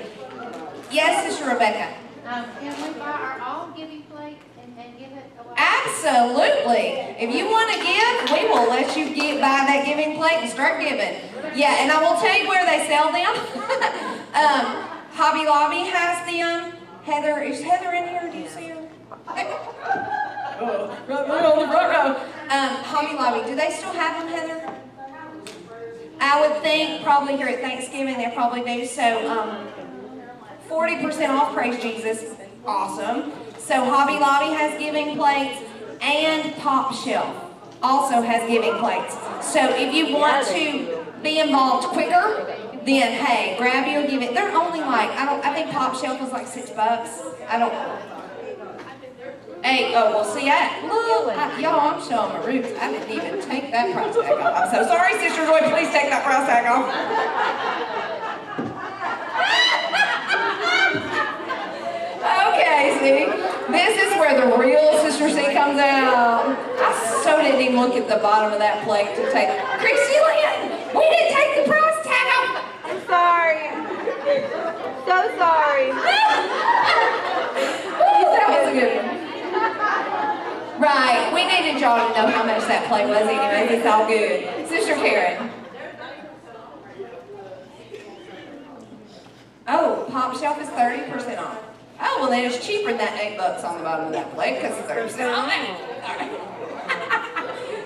[0.92, 1.92] Yes, Sister Rebecca.
[2.26, 5.56] Um, can we buy our own giving plate and, and give it away?
[5.58, 7.18] Absolutely.
[7.20, 10.50] If you want to give, we will let you get buy that giving plate and
[10.50, 11.20] start giving.
[11.58, 13.36] Yeah, and I will tell you where they sell them.
[14.38, 16.74] um, Hobby Lobby has them.
[17.04, 18.30] Heather, is Heather in here?
[18.32, 20.30] Do you see her?
[20.64, 22.16] Front row.
[22.50, 24.74] Um, Hobby Lobby, do they still have them, Heather?
[26.20, 28.86] I would think probably here at Thanksgiving they probably do.
[28.86, 29.68] So, um,
[30.70, 32.36] 40% off, praise Jesus.
[32.66, 33.32] Awesome.
[33.60, 35.62] So Hobby Lobby has giving plates
[36.02, 37.36] and Top Shelf
[37.82, 39.16] also has giving plates.
[39.42, 42.46] So if you want to be involved quicker,
[42.86, 44.34] then hey, grab your give it.
[44.34, 47.22] They're only like, I don't, I think Top Shelf was like six bucks.
[47.48, 47.74] I don't,
[49.64, 52.78] Hey, oh, well, see, I, look, I, y'all, I'm showing my roots.
[52.78, 54.60] I didn't even take that price tag off.
[54.60, 56.92] I'm so sorry, Sister Joy, please take that price tag off.
[62.52, 63.24] Okay, see?
[63.72, 66.44] This is where the real Sister C comes out.
[66.84, 69.48] I so didn't even look at the bottom of that plate to take.
[69.80, 72.68] Chrissy Lynn, we didn't take the price tag off.
[72.84, 73.72] I'm sorry.
[75.08, 75.88] So sorry.
[78.34, 79.23] That was a good one.
[80.80, 84.68] Right, we needed y'all to know how much that play was anyways, it's all good.
[84.68, 85.50] Sister Karen.
[89.68, 91.64] Oh, Pop Shelf is thirty percent off.
[92.02, 94.56] Oh, well then it's cheaper than that eight bucks on the bottom of that plate,
[94.56, 95.46] because it's thirty percent off.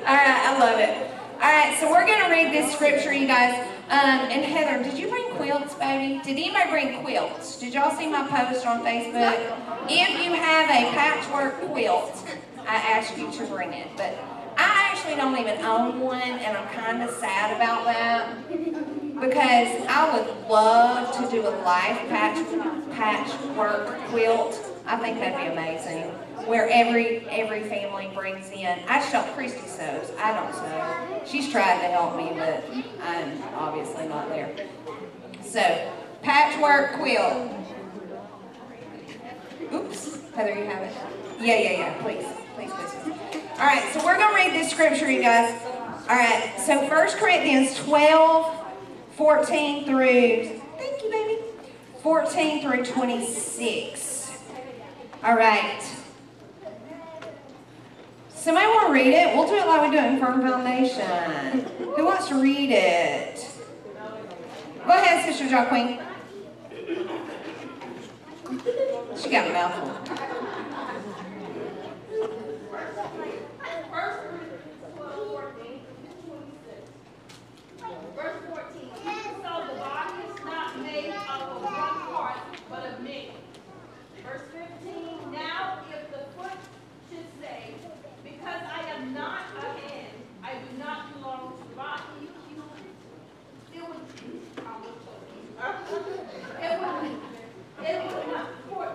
[0.07, 1.11] All right, I love it.
[1.36, 3.68] All right, so we're gonna read this scripture, you guys.
[3.89, 6.21] Um, and Heather, did you bring quilts, baby?
[6.21, 7.57] Did anybody bring quilts?
[7.57, 9.39] Did y'all see my post on Facebook?
[9.89, 12.21] If you have a patchwork quilt,
[12.67, 13.88] I ask you to bring it.
[13.95, 14.17] But
[14.57, 18.49] I actually don't even own one, and I'm kind of sad about that
[19.22, 22.45] because I would love to do a life patch
[22.91, 24.59] patchwork quilt.
[24.85, 26.11] I think that'd be amazing.
[26.48, 28.80] Where every every family brings in.
[28.88, 30.11] I show Christy sews.
[30.18, 31.22] I don't sew.
[31.26, 32.64] She's tried to help me, but
[33.03, 34.56] I'm obviously not there.
[35.44, 35.91] So
[36.22, 37.52] patchwork quilt.
[39.74, 40.94] Oops, Heather, you have it.
[41.40, 42.02] Yeah, yeah, yeah.
[42.02, 42.26] Please,
[42.56, 43.14] please, please.
[43.32, 43.41] please.
[43.60, 45.61] All right, so we're gonna read this scripture, you guys.
[46.10, 48.56] All right, so 1 Corinthians 12,
[49.18, 51.41] 14 through, thank you, baby,
[52.02, 54.32] 14 through 26.
[55.24, 55.97] All right.
[58.48, 59.36] Somebody want to read it?
[59.36, 61.65] We'll do it like we do it in Firm Foundation.
[61.98, 63.45] Who wants to read it?
[64.86, 65.99] Go ahead, Sister Joaquin.
[69.22, 69.90] She got a mouthful.
[72.72, 73.44] First Corinthians
[74.95, 75.82] 12, 14,
[76.26, 76.88] 26.
[78.15, 78.95] Verse 14.
[79.44, 83.32] So the body is not made of one part, but of many.
[84.24, 85.34] Verse 15.
[85.34, 86.57] Now if the foot
[87.11, 87.74] should say,
[88.38, 92.03] Because I am not a hand, I do not belong to the body,
[93.73, 93.97] it would.
[96.59, 97.11] It would,
[97.85, 98.85] it would not, for,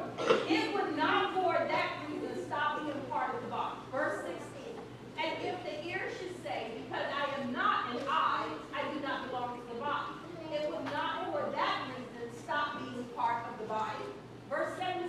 [0.48, 3.76] it would not for that reason stop being part of the body.
[3.90, 4.74] Verse 16.
[5.18, 9.28] And if the ear should say, because I am not an eye, I do not
[9.28, 10.12] belong to the body,
[10.52, 14.04] it would not for that reason stop being part of the body.
[14.50, 15.08] Verse 17.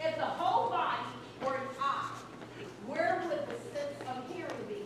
[0.00, 1.06] If the whole body
[1.44, 2.10] were an eye,
[2.86, 4.82] where would the sense of hearing be?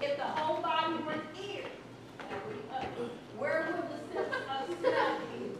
[0.00, 1.64] If the whole body were an ear,
[3.38, 5.50] where would the sense of smell be?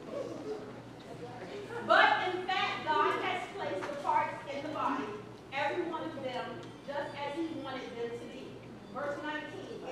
[1.87, 5.05] But in fact, God has placed the parts in the body,
[5.53, 6.45] every one of them,
[6.87, 8.47] just as He wanted them to be.
[8.95, 9.43] Verse 19,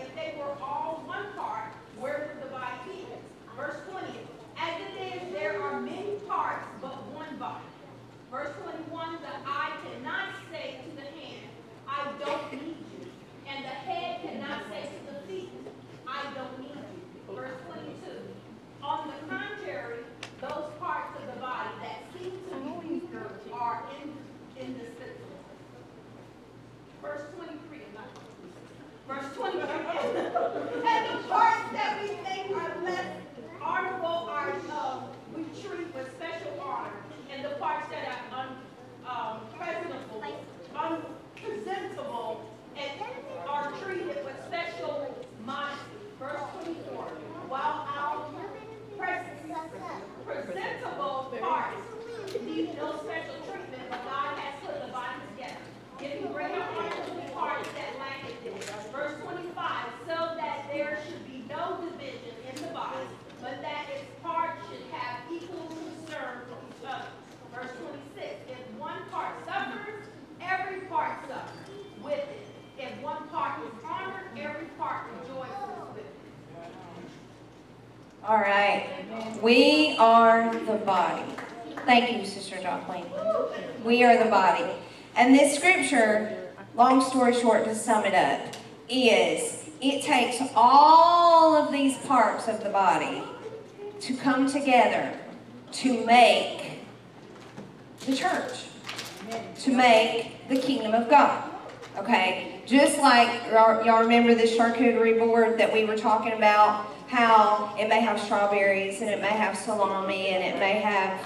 [0.01, 3.05] if they were all one part, where would the body be?
[3.57, 4.07] Verse 20,
[4.59, 7.65] as it is, there are many parts, but one body.
[8.31, 11.48] Verse 21, the eye cannot say to the hand,
[11.89, 13.11] I don't need you.
[13.48, 15.51] And the head cannot say to the feet,
[16.07, 17.35] I don't need you.
[17.35, 18.20] Verse 22,
[18.82, 20.05] on the contrary,
[20.40, 22.55] those parts of the body that seem to
[22.86, 24.12] be weaker are in,
[24.57, 25.43] indispensable.
[27.02, 27.78] Verse 23,
[29.09, 29.61] verse 23.
[29.61, 33.07] and the parts that we think are less
[33.61, 35.01] honorable are, uh,
[35.36, 36.93] we treat with special honor.
[37.32, 38.48] And the parts that are un,
[39.07, 40.24] um, presentable,
[40.74, 42.90] unpresentable, and
[43.48, 45.78] are treated with special modesty.
[46.19, 47.05] Verse 24.
[47.48, 48.27] While our
[48.97, 49.31] pres-
[50.27, 51.77] presentable parts
[52.44, 55.62] need no special treatment, but God has put the body together,
[55.98, 58.65] giving greater honor to the parts that lack it.
[58.93, 63.07] Verse 25, so that there should be no division in the body,
[63.40, 67.09] but that its parts should have equal concern for each other.
[67.55, 67.70] Verse
[68.15, 70.05] 26, if one part suffers,
[70.40, 72.47] every part suffers with it.
[72.78, 76.15] If one part is honored, every part rejoices with it.
[78.27, 78.86] All right.
[79.43, 81.23] We are the body.
[81.86, 83.05] Thank you, Sister Jocelyn.
[84.01, 84.64] We are the body.
[85.14, 86.35] And this scripture,
[86.74, 88.56] long story short, to sum it up,
[88.89, 93.22] is it takes all of these parts of the body
[94.01, 95.12] to come together
[95.72, 96.81] to make
[98.06, 98.68] the church,
[99.64, 101.51] to make the kingdom of God.
[101.98, 102.62] Okay?
[102.64, 106.86] Just like, y'all remember this charcuterie board that we were talking about?
[107.09, 111.20] How it may have strawberries and it may have salami and it may have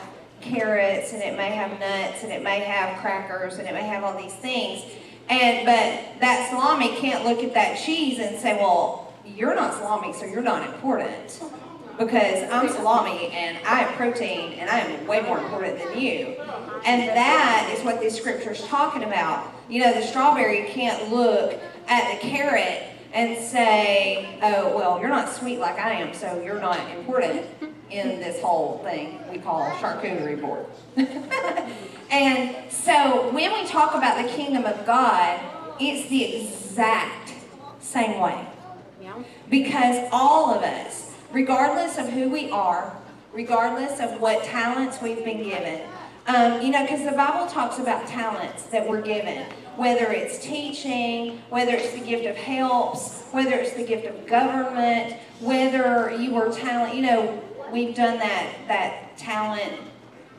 [0.45, 4.05] carrots and it may have nuts and it may have crackers and it may have
[4.05, 4.85] all these things.
[5.29, 10.13] And but that salami can't look at that cheese and say, well, you're not salami,
[10.13, 11.43] so you're not important.
[11.99, 16.37] Because I'm salami and I am protein and I am way more important than you.
[16.85, 19.53] And that is what this scripture is talking about.
[19.69, 25.33] You know, the strawberry can't look at the carrot and say, oh, well, you're not
[25.33, 27.47] sweet like I am, so you're not important.
[27.91, 30.67] In this whole thing we call charcuterie board.
[32.11, 35.41] and so when we talk about the kingdom of God,
[35.81, 37.35] it's the exact
[37.81, 38.47] same way.
[39.51, 42.97] Because all of us, regardless of who we are,
[43.33, 45.83] regardless of what talents we've been given,
[46.27, 49.45] um, you know, because the Bible talks about talents that we're given,
[49.77, 55.15] whether it's teaching, whether it's the gift of helps, whether it's the gift of government,
[55.41, 59.81] whether you were talent, you know, we've done that, that talent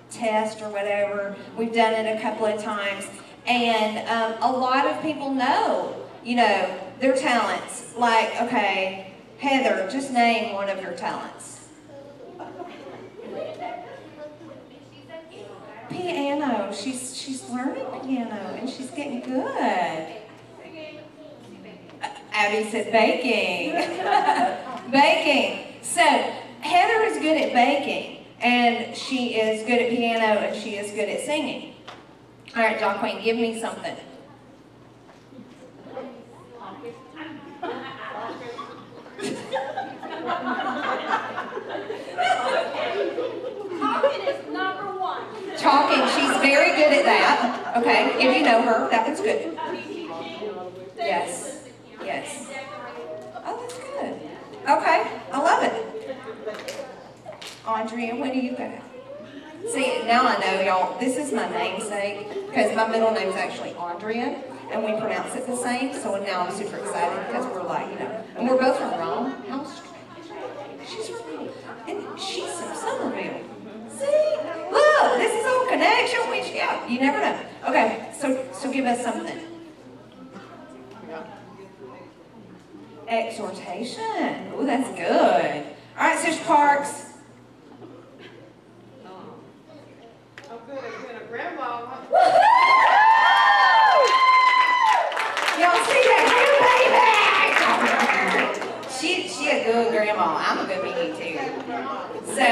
[0.10, 1.36] test or whatever.
[1.58, 3.08] We've done it a couple of times.
[3.46, 7.94] And um, a lot of people know, you know, their talents.
[7.98, 11.68] Like, okay, Heather, just name one of your talents.
[15.90, 16.74] Piano.
[16.74, 20.08] She's she's learning piano and she's getting good.
[22.34, 23.72] Abby said baking.
[24.92, 25.76] baking.
[25.82, 26.34] So
[26.66, 31.08] Heather is good at baking and she is good at piano and she is good
[31.08, 31.76] at singing.
[32.56, 33.96] All right, John Queen, give me something.
[43.80, 45.22] Talking is number one.
[45.58, 47.74] Talking, she's very good at that.
[47.78, 49.56] Okay, if you know her, that good.
[50.98, 51.68] Yes,
[52.04, 52.48] yes.
[53.46, 54.16] Oh, that's good.
[54.64, 55.95] Okay, I love it.
[57.68, 58.82] Andrea, what do you got?
[59.68, 64.44] See, now I know, y'all, this is my namesake, because my middle name's actually Andrea,
[64.72, 68.00] and we pronounce it the same, so now I'm super excited, because we're like, you
[68.00, 69.32] know, and we're both from Rome.
[69.50, 69.96] How strange.
[70.88, 71.50] She's from
[71.88, 73.42] and she's from Somerville.
[73.90, 74.36] See?
[74.72, 76.30] Look, this is all connection.
[76.30, 77.40] We, yeah, you never know.
[77.68, 79.40] Okay, so so give us something.
[83.08, 84.52] Exhortation.
[84.54, 85.64] Oh, that's good.
[85.98, 87.15] All right, Sister Parks.
[91.30, 91.80] Grandma.
[95.58, 96.52] Y'all see that good
[98.52, 98.90] baby?
[99.00, 100.36] She she a good grandma.
[100.38, 101.40] I'm a good baby too.
[102.26, 102.44] So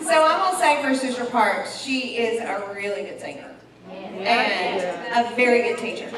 [0.00, 3.50] so I'm gonna say for Sister Parks, she is a really good singer
[3.90, 4.80] and
[5.16, 6.08] a very good teacher.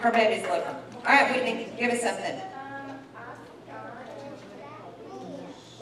[0.00, 0.80] Her babies love her.
[1.06, 2.40] All right, Whitney, give us something.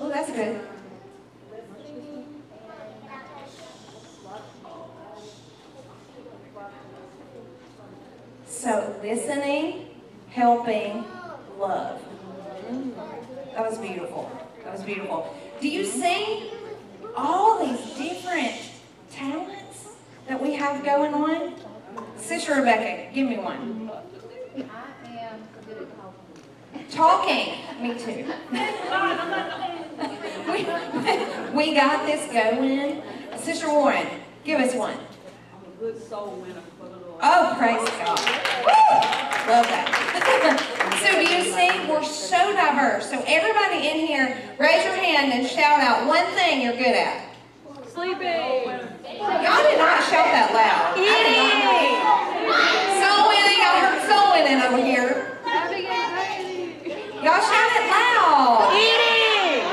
[0.01, 0.61] Oh, that's good.
[8.57, 9.87] So listening,
[10.31, 11.05] helping,
[11.59, 12.01] love.
[13.55, 14.31] That was beautiful.
[14.65, 15.37] That was beautiful.
[15.61, 16.51] Do you see
[17.15, 18.55] all these different
[19.13, 19.89] talents
[20.27, 21.53] that we have going on?
[22.17, 23.91] Sister Rebecca, give me one.
[24.57, 24.63] I
[25.19, 25.87] am good
[26.91, 26.93] talking.
[26.97, 27.59] Talking.
[27.83, 28.25] Me too.
[30.51, 30.67] we,
[31.55, 33.03] we got this going.
[33.39, 34.07] Sister Warren,
[34.45, 34.95] give us one.
[34.95, 36.63] I'm a good soul winner.
[37.23, 38.21] Oh, praise God.
[38.61, 38.77] Woo!
[39.49, 39.89] Love that.
[41.01, 43.09] so do you see, we're so diverse.
[43.09, 47.33] So everybody in here, raise your hand and shout out one thing you're good at.
[47.89, 48.69] Sleeping.
[49.17, 50.93] Y'all did not shout that loud.
[51.01, 51.97] Eating.
[53.01, 53.61] Soul winning.
[53.65, 55.41] I heard soul winning over here.
[57.25, 58.77] Y'all shout it loud.
[58.77, 59.65] Eating.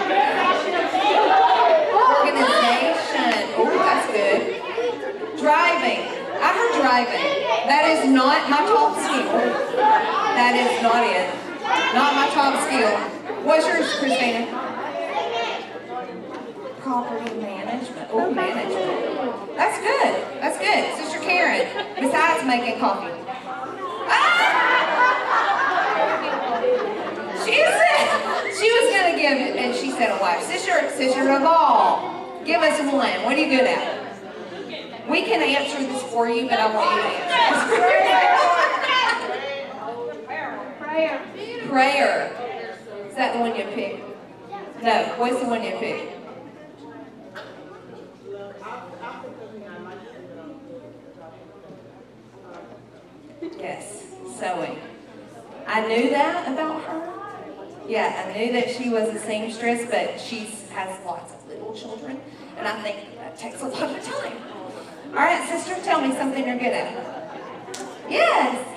[1.92, 3.52] Organization.
[3.60, 4.64] Oh, that's good.
[5.42, 5.83] Driving.
[6.84, 7.16] Driving.
[7.72, 9.32] That is not my top skill.
[9.80, 11.32] That is not it.
[11.96, 12.92] Not my top skill.
[13.48, 14.52] What's yours, Christina?
[16.82, 18.10] Property management.
[18.12, 19.56] Oh, management.
[19.56, 20.12] That's good.
[20.44, 20.84] That's good.
[21.00, 23.16] Sister Karen, besides making coffee.
[24.12, 24.44] Ah!
[27.46, 30.44] She said she was gonna give it, and she said a wife.
[30.44, 33.24] Sister, Sister Raval, give us one.
[33.24, 34.03] What are you good at?
[35.10, 37.68] We can answer this for you, but I want you to answer.
[40.80, 41.22] Prayer.
[41.68, 42.20] Prayer.
[43.10, 44.02] Is that the one you picked?
[44.82, 45.14] No.
[45.18, 46.12] What's the one you picked?
[53.60, 54.06] Yes,
[54.40, 54.78] sewing.
[55.68, 57.02] I knew that about her.
[57.88, 62.20] Yeah, I knew that she was a seamstress, but she has lots of little children,
[62.58, 64.38] and I think that takes a lot of time.
[65.14, 66.92] All right, sister, tell me something you're good at.
[68.10, 68.68] Yes.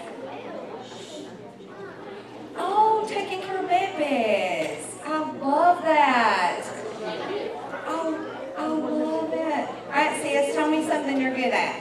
[2.59, 4.85] Oh, taking care of babies.
[5.03, 6.63] I love that.
[7.87, 9.69] Oh, I love it.
[9.87, 11.81] All right, sis, tell me something you're good at.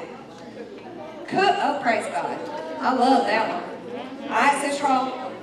[1.28, 1.56] Cook.
[1.58, 2.40] Oh, praise God.
[2.80, 4.24] I love that one.
[4.24, 5.34] All right, sis Roll.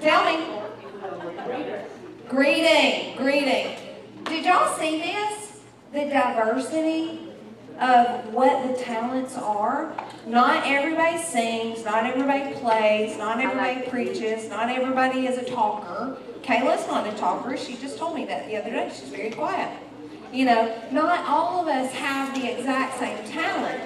[0.00, 0.60] Tell me.
[2.28, 3.16] Greeting.
[3.16, 3.78] Greeting.
[4.26, 5.60] Did y'all see this?
[5.92, 7.27] The diversity
[7.80, 9.92] of what the talents are.
[10.26, 16.18] Not everybody sings, not everybody plays, not everybody preaches, not everybody is a talker.
[16.42, 17.56] Kayla's not a talker.
[17.56, 18.90] She just told me that the other day.
[18.94, 19.70] She's very quiet.
[20.32, 23.82] You know, not all of us have the exact same talent.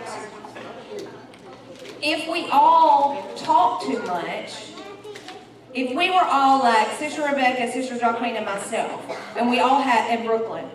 [2.02, 4.72] If we all talk too much,
[5.74, 9.00] if we were all like Sister Rebecca, Sister Jacqueline, and myself,
[9.36, 10.68] and we all had, in Brooklyn,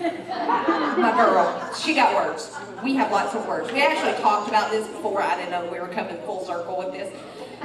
[0.00, 2.56] my girl, she got words.
[2.82, 3.70] We have lots of words.
[3.72, 5.22] We actually talked about this before.
[5.22, 7.14] I didn't know we were coming full circle with this.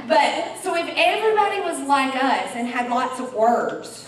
[0.06, 4.04] But, so if everybody was like us and had lots of words,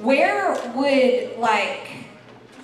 [0.00, 1.88] where would, like,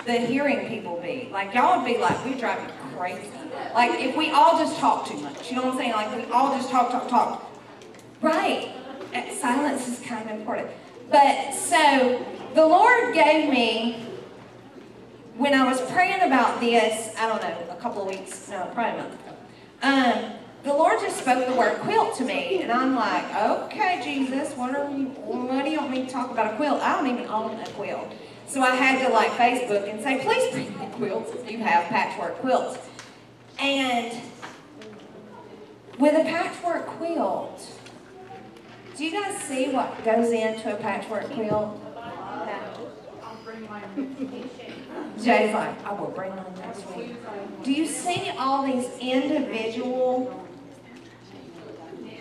[0.07, 1.29] the hearing people be?
[1.33, 3.29] Like, y'all would be like, we drive me crazy.
[3.75, 5.93] Like, if we all just talk too much, you know what I'm saying?
[5.93, 7.51] Like, we all just talk, talk, talk.
[8.21, 8.71] Right.
[9.33, 10.71] Silence is kind of important.
[11.11, 12.25] But, so,
[12.55, 14.07] the Lord gave me,
[15.37, 19.01] when I was praying about this, I don't know, a couple of weeks, no, probably
[19.01, 19.37] a month ago,
[19.83, 20.33] um,
[20.63, 24.77] the Lord just spoke the word quilt to me, and I'm like, okay, Jesus, what
[24.77, 26.81] are you, what do you want me to talk about a quilt?
[26.81, 28.13] I don't even own a quilt.
[28.47, 31.85] So I had to like Facebook and say, please bring me quilts if you have
[31.85, 32.79] patchwork quilts.
[33.59, 34.13] And
[35.99, 37.67] with a patchwork quilt,
[38.97, 41.81] do you guys see what goes into a patchwork quilt?
[45.23, 47.17] Jay's I will bring mine next week.
[47.63, 50.45] Do you see all these individual,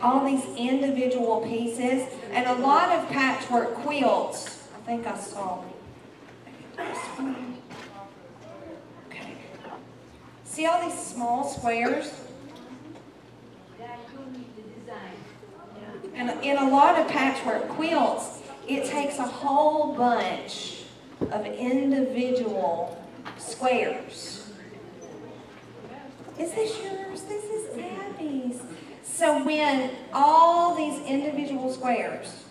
[0.02, 2.08] all these individual pieces?
[2.32, 5.64] And a lot of patchwork quilts, I think I saw.
[9.08, 9.36] Okay.
[10.46, 12.12] See all these small squares?
[16.14, 20.81] And in a lot of patchwork quilts, it takes a whole bunch
[21.30, 22.98] of individual
[23.38, 24.50] squares.
[26.40, 27.22] Is this yours?
[27.24, 28.62] This is Abby's.
[29.04, 32.46] So when all these individual squares,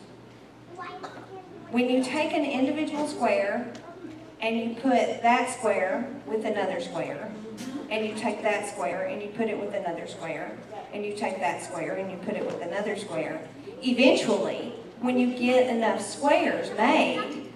[1.71, 3.73] when you take an individual square
[4.41, 7.33] and you put that square with another square,
[7.91, 10.57] and you take that square and you put it with another square,
[10.93, 13.41] and you take that square and you put it with another square,
[13.83, 17.50] eventually, when you get enough squares made,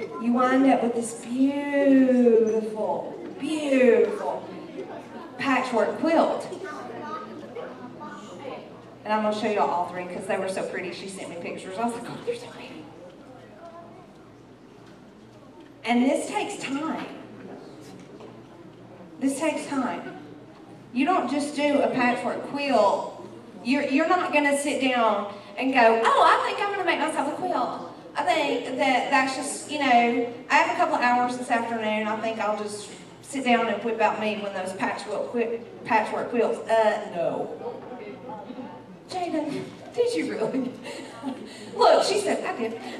[0.00, 4.48] you wind up with this beautiful, beautiful
[5.38, 6.46] patchwork quilt.
[9.04, 10.92] And I'm going to show you all three because they were so pretty.
[10.92, 11.76] She sent me pictures.
[11.78, 12.84] I was like, oh, they're so pretty.
[15.84, 17.06] And this takes time.
[19.20, 20.16] This takes time.
[20.94, 23.26] You don't just do a patchwork quilt.
[23.62, 26.84] You're, you're not going to sit down and go, oh, I think I'm going to
[26.84, 27.93] make myself a quilt.
[28.16, 32.06] I think that that's just, you know, I have a couple hours this afternoon.
[32.06, 32.88] I think I'll just
[33.22, 36.58] sit down and whip out me one those patchwork, quilt, patchwork quilts.
[36.70, 37.74] Uh, no.
[39.10, 39.64] Jaden,
[39.94, 40.72] did you really?
[41.76, 42.80] Look, she said, I did.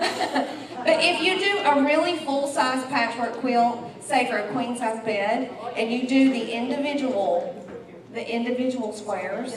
[0.79, 5.93] but if you do a really full-size patchwork quilt, say for a queen-size bed, and
[5.93, 7.65] you do the individual,
[8.13, 9.55] the individual squares,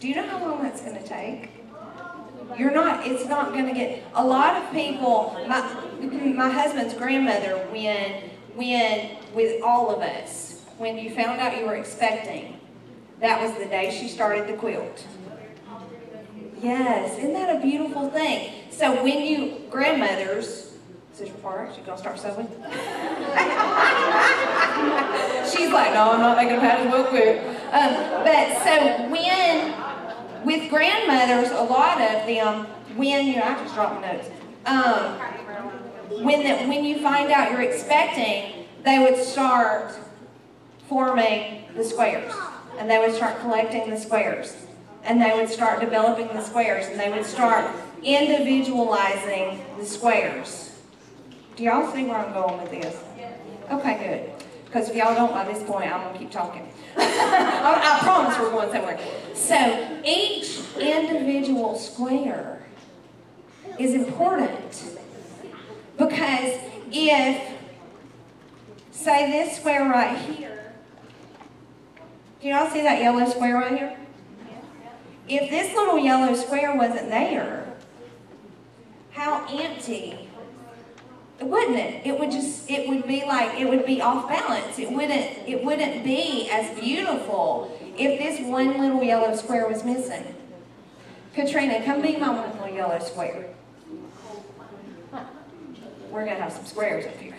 [0.00, 1.53] do you know how long that's going to take?
[2.58, 5.60] You're not, it's not going to get, a lot of people, my,
[6.34, 11.76] my husband's grandmother, when, when, with all of us, when you found out you were
[11.76, 12.60] expecting,
[13.20, 15.06] that was the day she started the quilt.
[16.62, 18.52] Yes, isn't that a beautiful thing?
[18.70, 20.76] So when you, grandmothers,
[21.12, 22.48] Sister Parks, you gonna start sewing?
[25.50, 27.38] She's like, no, I'm not making a pattern real quick.
[27.70, 27.94] Um,
[28.24, 29.74] but so when,
[30.44, 32.66] with grandmothers, a lot of them,
[32.96, 34.28] when you, I just dropped my notes.
[34.66, 35.18] Um,
[36.24, 39.92] when the, when you find out you're expecting, they would start
[40.88, 42.32] forming the squares,
[42.78, 44.54] and they would start collecting the squares
[45.04, 47.70] and they would start developing the squares and they would start
[48.02, 50.76] individualizing the squares.
[51.56, 52.96] Do y'all see where I'm going with this?
[53.70, 54.33] Okay, good.
[54.74, 56.68] Because if y'all don't by this point, I'm going to keep talking.
[56.96, 58.98] I, I promise we're going somewhere.
[59.32, 62.60] So each individual square
[63.78, 64.98] is important
[65.96, 66.58] because
[66.90, 67.52] if,
[68.90, 70.72] say this square right here,
[72.42, 73.96] do y'all see that yellow square right here?
[75.28, 77.72] If this little yellow square wasn't there,
[79.12, 80.23] how empty,
[81.40, 82.06] wouldn't it?
[82.06, 84.78] It would just, it would be like, it would be off balance.
[84.78, 90.34] It wouldn't, it wouldn't be as beautiful if this one little yellow square was missing.
[91.34, 93.46] Katrina, come be my little yellow square.
[96.10, 97.34] we're gonna have some squares up here.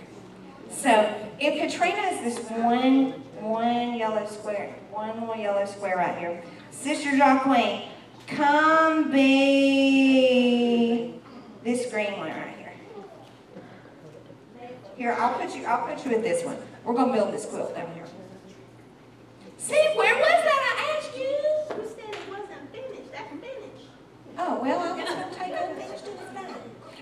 [0.69, 6.43] So if Katrina is this one, one yellow square, one little yellow square right here.
[6.71, 7.83] Sister Jacqueline,
[8.27, 11.13] come be
[11.63, 12.54] this green one right
[14.97, 15.15] here.
[15.17, 16.57] I'll put you, I'll put you with this one.
[16.83, 18.05] We're gonna build this quilt down here.
[19.57, 20.75] See, where was that?
[20.77, 21.23] I asked you.
[21.23, 23.89] You said it wasn't finished, that's finished.
[24.37, 26.19] Oh, well, I was gonna take unfinished and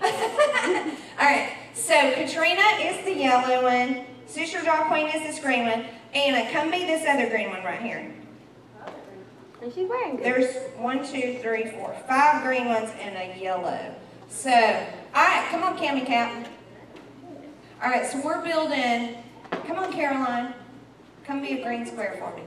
[0.00, 0.96] it's done.
[1.18, 5.84] All right, so Katrina is the yellow one, Sister Jacqueline is this green one,
[6.14, 8.10] Anna, come be this other green one right here.
[9.62, 10.24] And she's wearing good.
[10.24, 13.94] There's one, two, three, four, five green ones and a yellow.
[14.28, 16.48] So, all right, come on, Cammy Cap.
[17.82, 19.16] All right, so we're building,
[19.66, 20.54] come on, Caroline,
[21.24, 22.42] come be a green square for me.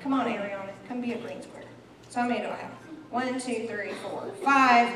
[0.00, 1.64] Come on, Ariana, come be a green square.
[2.08, 2.72] So how many do I have?
[3.10, 4.92] One, two, three, four, five.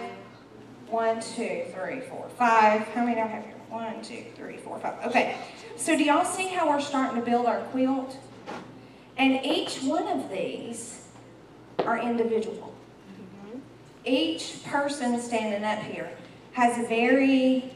[0.88, 2.82] One, two, three, four, five.
[2.88, 3.54] How many do I have here?
[3.68, 5.04] One, two, three, four, five.
[5.04, 5.36] Okay,
[5.76, 8.16] so do y'all see how we're starting to build our quilt?
[9.18, 11.08] And each one of these
[11.80, 12.74] are individual.
[13.12, 13.58] Mm-hmm.
[14.06, 16.10] Each person standing up here
[16.52, 17.70] has a very,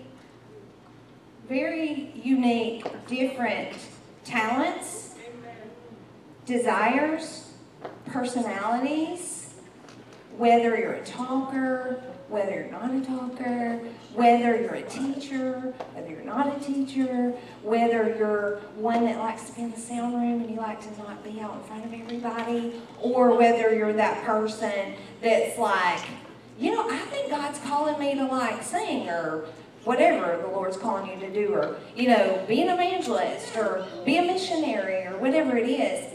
[1.53, 3.77] very unique, different
[4.25, 5.17] talents,
[6.47, 7.53] desires,
[8.07, 9.53] personalities,
[10.39, 13.79] whether you're a talker, whether you're not a talker,
[14.15, 19.53] whether you're a teacher, whether you're not a teacher, whether you're one that likes to
[19.55, 21.93] be in the sound room and you like to not be out in front of
[21.93, 26.01] everybody, or whether you're that person that's like,
[26.59, 29.45] you know, I think God's calling me to like sing or
[29.85, 34.17] whatever the Lord's calling you to do, or, you know, be an evangelist or be
[34.17, 36.13] a missionary or whatever it is.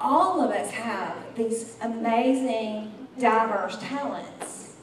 [0.00, 4.76] All of us have these amazing, diverse talents.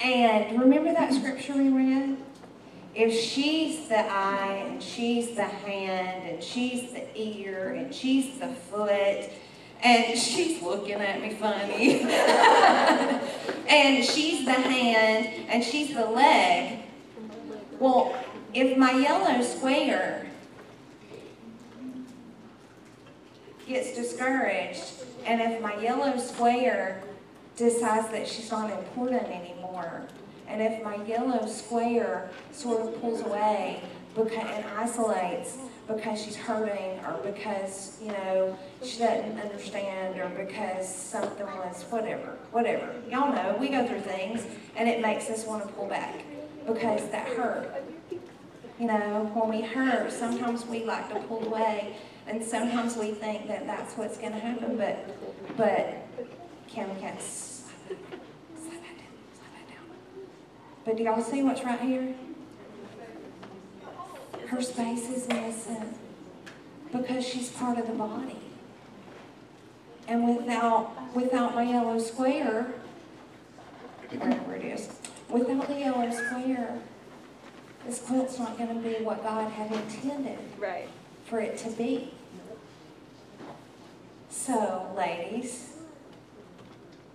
[0.00, 2.16] And remember that scripture we read?
[2.94, 8.48] If she's the eye, and she's the hand, and she's the ear, and she's the
[8.48, 9.30] foot,
[9.82, 12.00] and she's looking at me funny,
[13.68, 16.80] and she's the hand, and she's the leg,
[17.78, 18.14] well,
[18.54, 20.26] if my yellow square
[23.66, 24.92] gets discouraged,
[25.26, 27.02] and if my yellow square
[27.56, 30.06] decides that she's not important anymore,
[30.48, 33.82] and if my yellow square sort of pulls away
[34.16, 41.46] and isolates because she's hurting or because, you know, she doesn't understand or because something
[41.46, 42.92] was whatever, whatever.
[43.10, 44.46] Y'all know, we go through things
[44.76, 46.24] and it makes us want to pull back
[46.66, 47.84] because that hurt.
[48.80, 51.96] You know, when we hurt, sometimes we like to pull away
[52.26, 56.06] and sometimes we think that that's what's going to happen, but, but
[56.66, 59.86] Kim can't slide that down, slide that down.
[60.84, 62.14] But do y'all see what's right here?
[64.48, 65.94] Her space is missing
[66.92, 68.38] because she's part of the body.
[70.08, 72.72] And without, without my yellow square,
[74.10, 74.88] wherever it is,
[75.28, 76.78] without the yellow square,
[77.84, 80.88] this quilt's not going to be what God had intended Right.
[81.24, 82.12] for it to be.
[84.30, 85.70] So, ladies,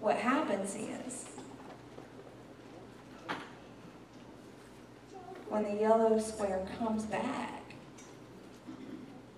[0.01, 1.25] what happens is
[5.51, 7.61] when the yellow square comes back,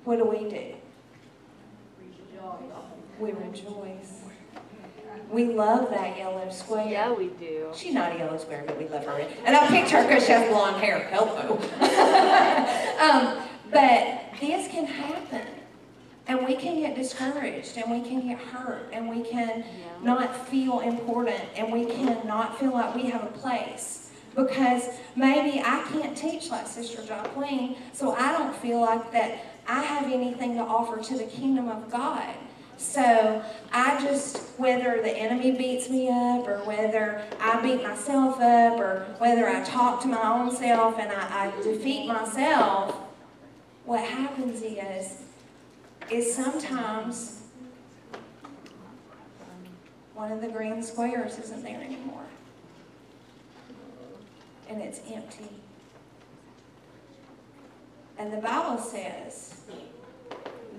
[0.04, 0.76] what do we do?
[3.20, 4.22] We rejoice.
[5.32, 6.88] We love that yellow square.
[6.88, 7.72] Yeah, we do.
[7.74, 9.28] She's not a yellow square, but we love her.
[9.46, 11.10] And I picked her because she has blonde hair.
[11.12, 11.58] Hello.
[13.00, 15.48] um, but this can happen.
[16.28, 19.66] And we can get discouraged and we can get hurt and we can
[20.04, 24.03] not feel important and we can not feel like we have a place.
[24.36, 29.82] Because maybe I can't teach like Sister Jacqueline, so I don't feel like that I
[29.82, 32.34] have anything to offer to the kingdom of God.
[32.78, 38.80] So I just, whether the enemy beats me up or whether I beat myself up
[38.80, 42.96] or whether I talk to my own self and I, I defeat myself,
[43.86, 45.24] what happens is,
[46.12, 47.44] is sometimes
[50.14, 52.24] one of the green squares isn't there anymore.
[54.74, 55.50] And it's empty.
[58.18, 59.62] And the Bible says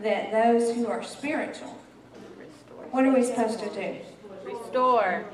[0.02, 1.78] that those who are spiritual,
[2.90, 3.98] what are we supposed to do?
[4.42, 5.26] Restore.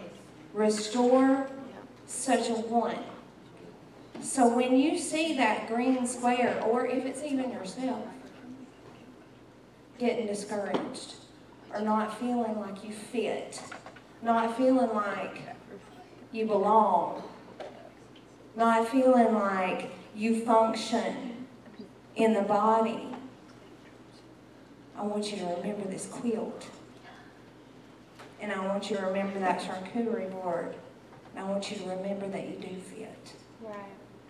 [0.53, 1.49] Restore
[2.07, 2.99] such a one.
[4.21, 8.05] So when you see that green square, or if it's even yourself,
[9.99, 11.15] getting discouraged,
[11.73, 13.59] or not feeling like you fit,
[14.21, 15.41] not feeling like
[16.31, 17.23] you belong,
[18.57, 21.47] not feeling like you function
[22.17, 23.07] in the body,
[24.97, 26.67] I want you to remember this quilt.
[28.41, 30.75] And I want you to remember that charcuterie board.
[31.35, 33.33] And I want you to remember that you do fit.
[33.61, 33.77] Right.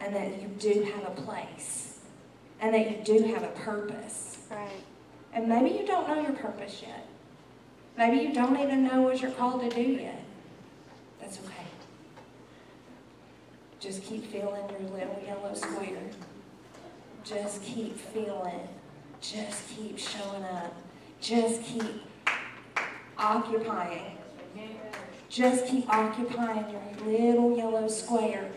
[0.00, 1.98] And that you do have a place.
[2.60, 4.38] And that you do have a purpose.
[4.50, 4.68] Right.
[5.32, 7.06] And maybe you don't know your purpose yet.
[7.96, 10.24] Maybe you don't even know what you're called to do yet.
[11.20, 11.69] That's okay.
[13.80, 16.02] Just keep feeling your little yellow square.
[17.24, 18.68] Just keep feeling.
[19.22, 20.74] Just keep showing up.
[21.22, 22.02] Just keep
[23.16, 24.18] occupying.
[25.30, 28.50] Just keep occupying your little yellow square.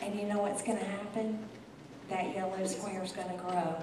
[0.00, 1.40] And you know what's going to happen?
[2.08, 3.82] That yellow square is going to grow.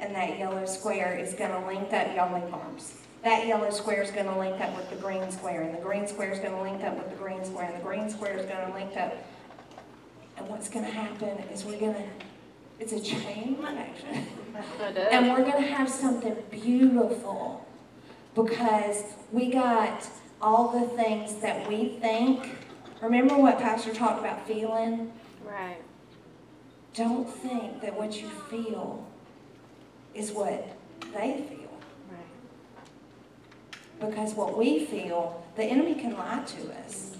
[0.00, 2.97] And that yellow square is going to link up, link arms.
[3.24, 6.06] That yellow square is going to link up with the green square, and the green
[6.06, 8.46] square is going to link up with the green square, and the green square is
[8.46, 9.16] going to link up.
[10.36, 12.04] And what's going to happen is we're going to,
[12.78, 14.26] it's a chain reaction.
[15.10, 17.66] And we're going to have something beautiful
[18.34, 20.06] because we got
[20.40, 22.56] all the things that we think.
[23.02, 25.12] Remember what Pastor talked about feeling?
[25.44, 25.78] Right.
[26.94, 29.06] Don't think that what you feel
[30.14, 30.66] is what
[31.14, 31.67] they feel.
[34.00, 37.16] Because what we feel, the enemy can lie to us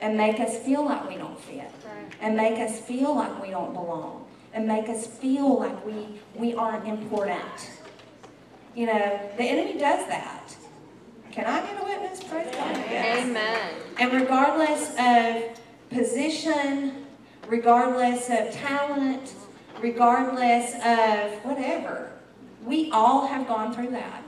[0.00, 1.70] and make us feel like we don't fit
[2.20, 6.54] and make us feel like we don't belong and make us feel like we, we
[6.54, 7.70] aren't important.
[8.74, 10.56] You know, the enemy does that.
[11.30, 12.22] Can I get a witness?
[12.24, 12.76] Praise God.
[12.90, 13.26] Yes.
[13.26, 13.70] Amen.
[13.98, 17.06] And regardless of position,
[17.48, 19.34] regardless of talent,
[19.80, 22.10] regardless of whatever,
[22.64, 24.23] we all have gone through that.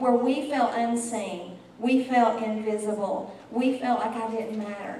[0.00, 4.98] Where we felt unseen, we felt invisible, we felt like I didn't matter.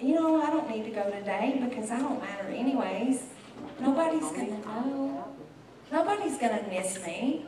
[0.00, 3.24] You know, I don't need to go today because I don't matter anyways.
[3.78, 5.24] Nobody's gonna know.
[5.92, 7.44] Nobody's gonna miss me.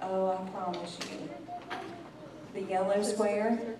[0.00, 1.28] Oh, I promise you.
[2.54, 3.76] The yellow square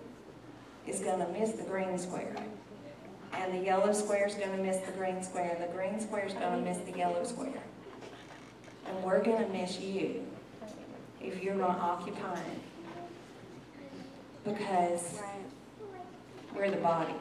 [0.87, 2.37] is gonna miss the green square.
[3.33, 6.61] And the yellow square is gonna miss the green square, the green square is gonna
[6.61, 7.63] miss the yellow square.
[8.85, 10.27] And we're gonna miss you
[11.23, 12.61] if you're not occupying.
[14.45, 15.21] Because
[16.55, 17.15] we're the body.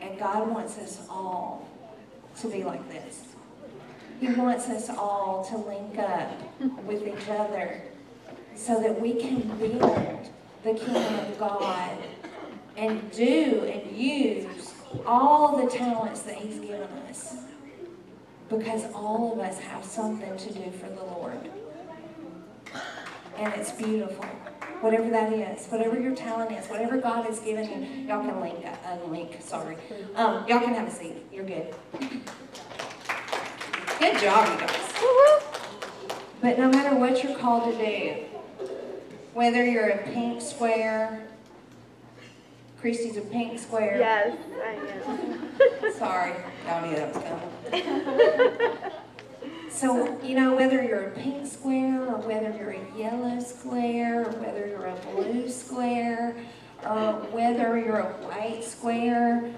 [0.00, 1.68] And God wants us all
[2.40, 3.34] to be like this.
[4.20, 6.30] He wants us all to link up
[6.84, 7.82] with each other
[8.54, 10.28] so that we can build
[10.62, 11.98] the kingdom of God
[12.76, 14.74] and do and use
[15.06, 17.34] all the talents that He's given us.
[18.58, 21.38] Because all of us have something to do for the Lord.
[23.38, 24.24] And it's beautiful.
[24.82, 28.66] Whatever that is, whatever your talent is, whatever God has given you, y'all can link,
[28.66, 29.76] uh, unlink, sorry.
[30.16, 31.16] Um, y'all can have a seat.
[31.32, 31.74] You're good.
[33.98, 34.92] Good job, you guys.
[36.42, 38.66] But no matter what you're called to do,
[39.32, 41.26] whether you're a pink square,
[42.80, 43.96] Christy's a pink square.
[43.98, 44.72] Yes, I
[45.10, 45.92] am.
[45.98, 46.34] Sorry,
[46.66, 47.61] y'all knew that was coming.
[49.72, 54.30] So, you know, whether you're a pink square, or whether you're a yellow square, or
[54.32, 56.36] whether you're a blue square,
[56.84, 59.50] or whether you're a white square,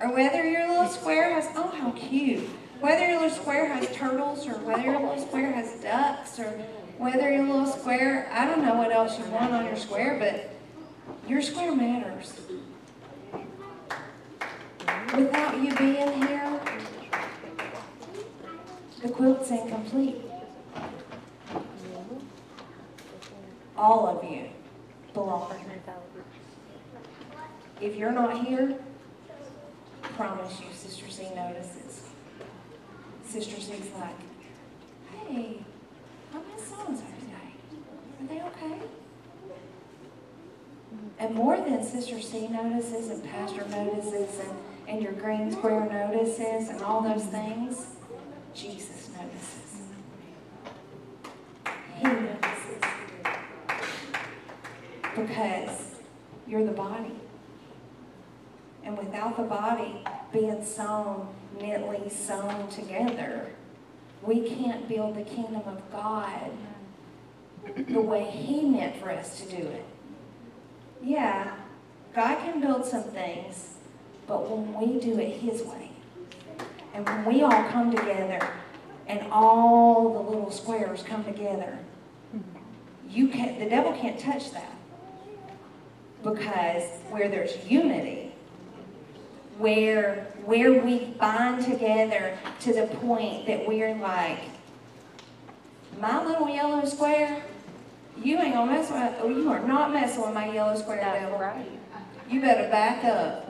[0.00, 2.46] or whether your little square has, oh, how cute.
[2.80, 6.50] Whether your little square has turtles, or whether your little square has ducks, or
[6.98, 10.50] whether your little square, I don't know what else you want on your square, but
[11.26, 12.34] your square matters.
[15.14, 16.55] Without you being here,
[19.06, 20.16] the quilt's incomplete.
[23.76, 24.46] All of you
[25.14, 25.80] belong here.
[27.80, 28.78] If you're not here,
[30.02, 32.02] I promise you, Sister C notices.
[33.24, 34.16] Sister C's like,
[35.28, 35.58] hey,
[36.32, 37.52] how many songs are today?
[38.20, 38.86] Are they okay?
[41.18, 44.58] And more than Sister C notices and Pastor notices and,
[44.88, 47.86] and your green square notices and all those things,
[48.54, 49.82] Jesus notices.
[51.96, 52.82] He notices.
[55.14, 55.94] Because
[56.46, 57.12] you're the body.
[58.84, 61.28] And without the body being sewn,
[61.58, 63.48] knitly sewn together,
[64.22, 66.50] we can't build the kingdom of God
[67.88, 69.84] the way He meant for us to do it.
[71.02, 71.54] Yeah,
[72.14, 73.74] God can build some things,
[74.26, 75.90] but when we do it His way,
[76.94, 78.48] and when we all come together
[79.06, 81.78] and all the little squares come together,
[83.10, 84.72] you can't, the devil can't touch that.
[86.22, 88.32] Because where there's unity,
[89.58, 94.40] where, where we bind together to the point that we're like,
[96.00, 97.42] my little yellow square,
[98.22, 101.38] you ain't gonna mess with, oh, you are not messing with my yellow square, devil.
[101.38, 101.70] right.
[102.28, 103.46] You better back up,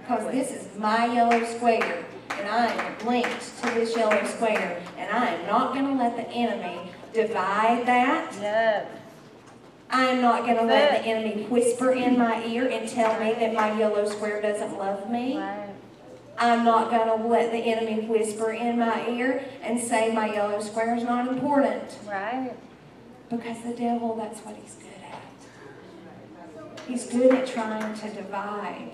[0.00, 5.10] because this is my yellow square, and I am linked to this yellow square, and
[5.10, 8.34] I am not gonna let the enemy divide that.
[8.40, 8.86] No.
[9.90, 13.54] I am not gonna let the enemy whisper in my ear and tell me that
[13.54, 15.38] my yellow square doesn't love me.
[15.38, 15.68] Right.
[16.36, 20.96] I'm not gonna let the enemy whisper in my ear and say my yellow square
[20.96, 21.96] is not important.
[22.08, 22.52] Right.
[23.30, 26.80] Because the devil, that's what he's good at.
[26.88, 28.90] He's good at trying to divide.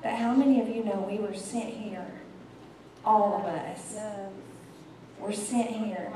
[0.00, 2.06] But how many of you know we were sent here,
[3.04, 4.32] all of us, No.
[5.20, 6.12] Were sent here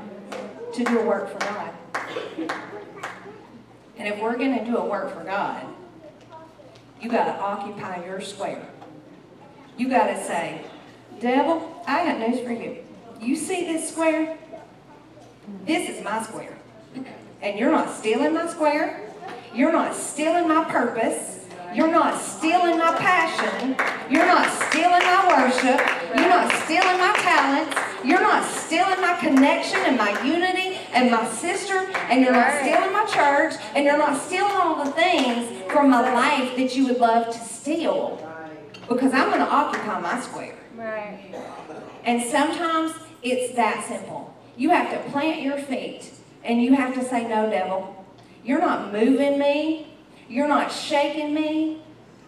[0.73, 1.73] to do a work for God?
[3.97, 5.65] And if we're gonna do a work for God,
[7.01, 8.65] you gotta occupy your square.
[9.77, 10.61] You gotta say,
[11.19, 12.77] devil, I got news for you.
[13.21, 14.37] You see this square?
[15.65, 16.57] This is my square.
[17.41, 19.01] And you're not stealing my square.
[19.53, 21.45] You're not stealing my purpose.
[21.73, 23.75] You're not stealing my passion.
[24.09, 25.81] You're not stealing my worship.
[26.15, 27.92] You're not stealing my talents.
[28.03, 31.89] You're not stealing my connection and my unity and my sister.
[32.09, 33.53] And you're not stealing my church.
[33.75, 37.39] And you're not stealing all the things from my life that you would love to
[37.39, 38.19] steal.
[38.89, 40.55] Because I'm going to occupy my square.
[40.75, 41.33] Right.
[42.03, 44.35] And sometimes it's that simple.
[44.57, 46.11] You have to plant your feet
[46.43, 48.05] and you have to say, No, devil,
[48.43, 49.87] you're not moving me.
[50.27, 51.81] You're not shaking me.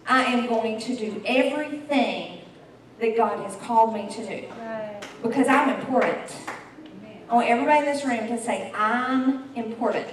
[0.06, 2.40] I am going to do everything
[3.00, 4.48] that God has called me to do.
[5.28, 6.36] Because I'm important.
[7.28, 10.06] I want everybody in this room to say, I'm important.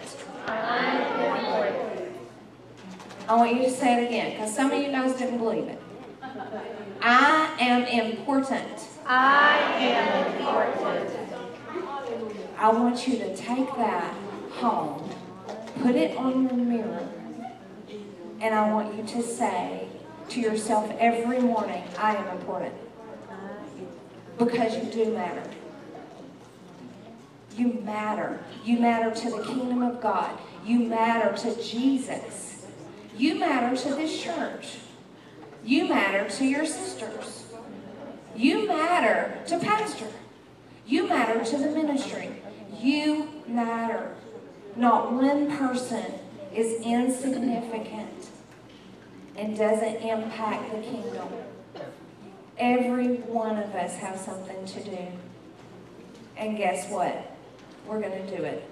[3.28, 5.80] I want you to say it again because some of you guys didn't believe it.
[7.02, 8.88] I am important.
[9.06, 11.10] I am important.
[12.58, 14.14] I want you to take that
[14.52, 15.10] home,
[15.82, 17.08] put it on your mirror,
[18.40, 19.88] and I want you to say
[20.30, 22.74] to yourself every morning, I am important.
[24.38, 25.44] Because you do matter.
[27.56, 28.44] You matter.
[28.64, 30.38] You matter to the kingdom of God.
[30.66, 32.66] You matter to Jesus.
[33.16, 34.78] You matter to this church.
[35.64, 37.46] You matter to your sisters.
[38.36, 40.08] You matter to pastor.
[40.86, 42.30] You matter to the ministry.
[42.80, 44.16] You matter.
[44.76, 46.06] Not one person
[46.54, 48.30] is insignificant
[49.36, 51.28] and doesn't impact the kingdom.
[52.58, 55.08] Every one of us has something to do.
[56.38, 57.36] And guess what?
[57.88, 58.70] We're going to do it.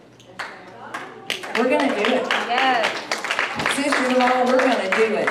[1.57, 2.27] We're going to do it.
[2.29, 2.87] Yes.
[3.75, 5.29] Sister-in-law, we're going to do it.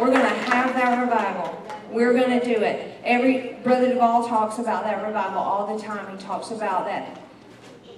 [0.00, 1.62] We're going to have that revival.
[1.90, 2.98] We're going to do it.
[3.04, 6.16] Every Brother Duvall talks about that revival all the time.
[6.16, 7.18] He talks about that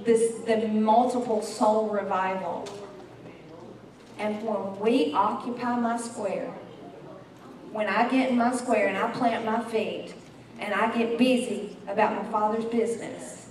[0.05, 2.69] this the multiple soul revival.
[4.19, 6.53] And when we occupy my square,
[7.73, 10.15] when I get in my square and I plant my feet
[10.59, 13.49] and I get busy about my father's business,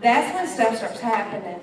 [0.00, 1.60] that's when stuff starts happening.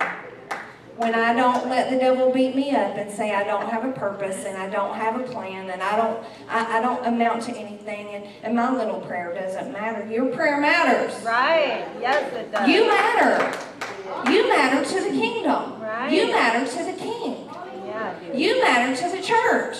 [0.98, 3.91] When I don't let the devil beat me up and say I don't have a
[3.91, 7.52] purpose and I don't have a plan and I don't I, I don't amount to
[7.52, 10.10] anything and, and my little prayer doesn't matter.
[10.10, 11.14] Your prayer matters.
[11.22, 11.86] Right.
[11.99, 12.70] Yes, it does.
[12.70, 14.32] You matter.
[14.32, 15.82] You matter to the kingdom.
[15.82, 16.14] Right.
[16.14, 17.49] You matter to the king.
[17.86, 19.78] Yeah, You matter to the church.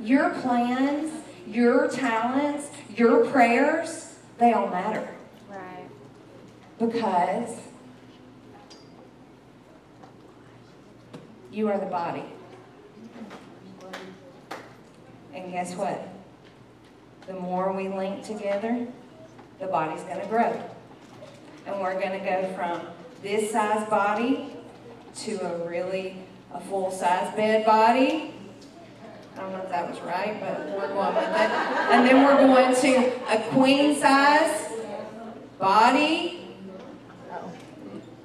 [0.00, 1.12] Your plans,
[1.46, 5.08] your talents, your prayers, they all matter.
[5.48, 5.88] Right.
[6.78, 7.56] Because
[11.50, 12.24] you are the body.
[15.34, 16.08] And guess what?
[17.26, 18.86] The more we link together,
[19.58, 20.62] the body's going to grow.
[21.66, 22.80] And we're going to go from
[23.22, 24.56] this size body
[25.16, 26.22] to a really
[26.54, 28.34] a full-size bed body.
[29.38, 31.50] I don't know if that was right, but we're going with it.
[31.92, 34.68] And then we're going to a queen size
[35.60, 36.40] body.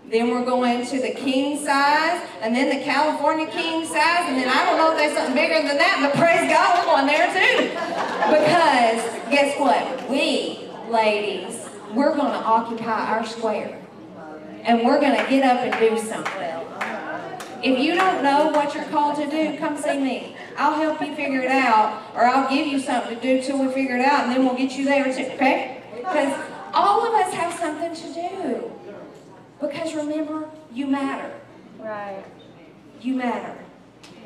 [0.10, 4.50] Then we're going to the king size, and then the California king size, and then
[4.50, 7.30] I don't know if there's something bigger than that, but praise God, we're going there
[7.30, 7.70] too.
[8.30, 10.10] Because guess what?
[10.10, 13.80] We, ladies, we're going to occupy our square.
[14.64, 16.54] And we're going to get up and do something.
[17.64, 20.36] If you don't know what you're called to do, come see me.
[20.58, 23.74] I'll help you figure it out, or I'll give you something to do till we
[23.74, 25.82] figure it out, and then we'll get you there too, okay?
[25.96, 26.40] Because
[26.74, 28.72] all of us have something to do.
[29.60, 31.32] Because remember, you matter.
[31.80, 32.24] Right.
[33.02, 33.56] You matter.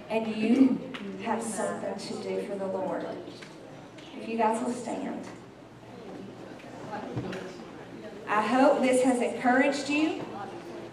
[0.10, 0.80] And you
[1.24, 3.06] have something to do for the Lord.
[4.20, 5.28] If you guys will stand.
[8.28, 10.22] I hope this has encouraged you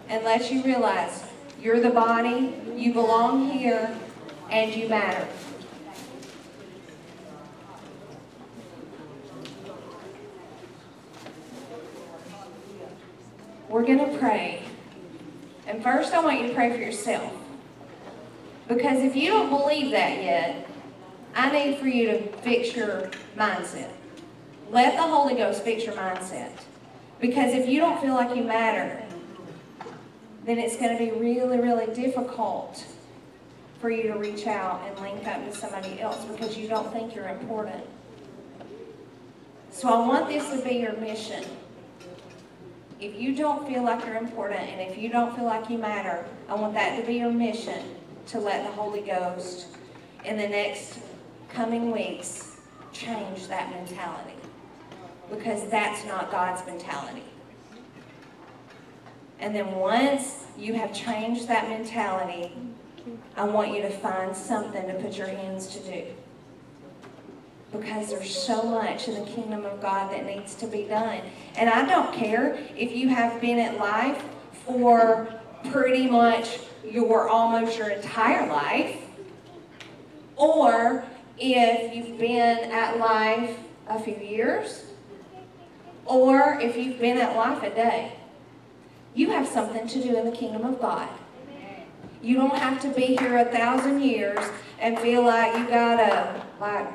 [0.09, 1.23] and let you realize
[1.61, 3.97] you're the body, you belong here,
[4.49, 5.27] and you matter.
[13.69, 14.63] We're going to pray.
[15.67, 17.33] And first, I want you to pray for yourself.
[18.67, 20.67] Because if you don't believe that yet,
[21.35, 23.89] I need for you to fix your mindset.
[24.71, 26.51] Let the Holy Ghost fix your mindset.
[27.19, 29.03] Because if you don't feel like you matter,
[30.45, 32.85] then it's going to be really, really difficult
[33.85, 37.13] for you to reach out and link up with somebody else because you don't think
[37.13, 37.85] you're important.
[39.69, 41.45] So I want this to be your mission.
[42.99, 46.25] If you don't feel like you're important and if you don't feel like you matter,
[46.49, 47.93] I want that to be your mission
[48.29, 49.67] to let the Holy Ghost
[50.23, 50.97] in the next
[51.49, 52.57] coming weeks
[52.91, 54.33] change that mentality.
[55.29, 57.21] Because that's not God's mentality.
[59.39, 62.51] And then once you have changed that mentality,
[63.37, 66.03] I want you to find something to put your hands to do.
[67.71, 71.19] Because there's so much in the kingdom of God that needs to be done.
[71.57, 74.23] And I don't care if you have been at life
[74.65, 75.27] for
[75.71, 76.59] pretty much
[76.89, 78.97] your almost your entire life,
[80.37, 81.03] or
[81.37, 83.57] if you've been at life
[83.89, 84.85] a few years,
[86.05, 88.13] or if you've been at life a day.
[89.13, 91.09] You have something to do in the kingdom of God.
[92.25, 94.39] You don't have to be here a thousand years
[94.79, 96.87] and feel like you gotta like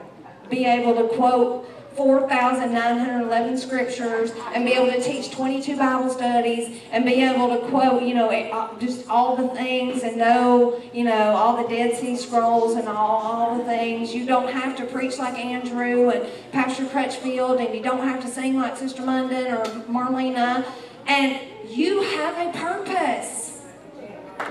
[0.51, 7.05] be able to quote 4,911 scriptures and be able to teach 22 Bible studies and
[7.05, 11.37] be able to quote, you know, uh, just all the things and know, you know,
[11.37, 14.13] all the Dead Sea Scrolls and all, all the things.
[14.13, 18.29] You don't have to preach like Andrew and Pastor Crutchfield and you don't have to
[18.29, 20.65] sing like Sister Munden or Marlena.
[21.07, 23.50] And you have a purpose.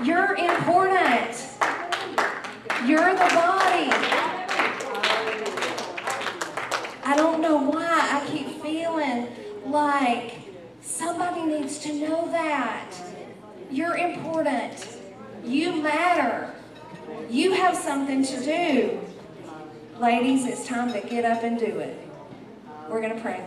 [0.02, 1.46] You're important.
[2.86, 3.90] You're the body.
[7.04, 9.28] I don't know why I keep feeling
[9.66, 10.38] like
[10.80, 12.94] somebody needs to know that.
[13.70, 14.98] You're important.
[15.44, 16.54] You matter.
[17.28, 19.00] You have something to do.
[19.98, 21.98] Ladies, it's time to get up and do it.
[22.88, 23.44] We're going to pray.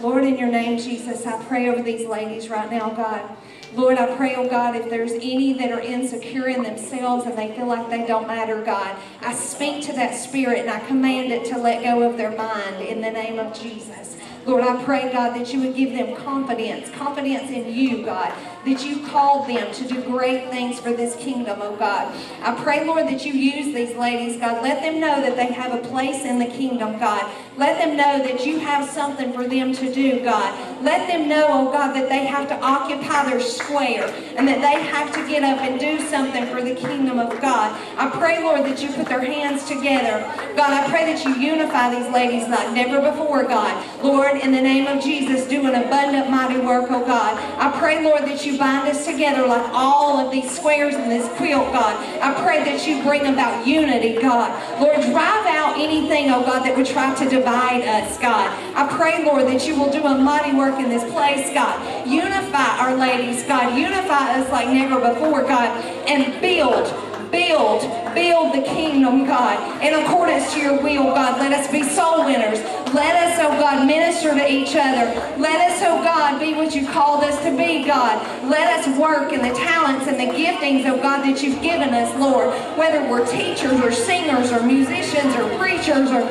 [0.00, 3.36] Lord, in your name, Jesus, I pray over these ladies right now, God.
[3.76, 7.54] Lord, I pray, oh God, if there's any that are insecure in themselves and they
[7.54, 11.44] feel like they don't matter, God, I speak to that spirit and I command it
[11.50, 14.16] to let go of their mind in the name of Jesus.
[14.46, 18.32] Lord, I pray, God, that you would give them confidence, confidence in you, God,
[18.66, 22.12] that you called them to do great things for this kingdom, oh God.
[22.42, 24.62] I pray, Lord, that you use these ladies, God.
[24.62, 27.30] Let them know that they have a place in the kingdom, God.
[27.56, 30.52] Let them know that you have something for them to do, God.
[30.82, 34.82] Let them know, oh God, that they have to occupy their square and that they
[34.82, 37.72] have to get up and do something for the kingdom of God.
[37.96, 40.20] I pray, Lord, that you put their hands together.
[40.54, 44.04] God, I pray that you unify these ladies like never before, God.
[44.04, 47.36] Lord, in the name of Jesus, do an abundant, mighty work, oh God.
[47.58, 51.28] I pray, Lord, that you bind us together like all of these squares in this
[51.36, 51.96] quilt, God.
[52.20, 54.50] I pray that you bring about unity, God.
[54.80, 58.50] Lord, drive out anything, oh God, that would try to divide us, God.
[58.74, 62.06] I pray, Lord, that you will do a mighty work in this place, God.
[62.06, 63.76] Unify our ladies, God.
[63.78, 65.70] Unify us like never before, God.
[66.08, 66.86] And build
[67.30, 67.82] build,
[68.14, 71.38] build the kingdom, God, in accordance to your will, God.
[71.38, 72.58] Let us be soul winners.
[72.94, 75.06] Let us, oh God, minister to each other.
[75.38, 78.22] Let us, oh God, be what you called us to be, God.
[78.48, 82.14] Let us work in the talents and the giftings, oh God, that you've given us,
[82.18, 82.54] Lord.
[82.78, 86.22] Whether we're teachers or singers or musicians or preachers or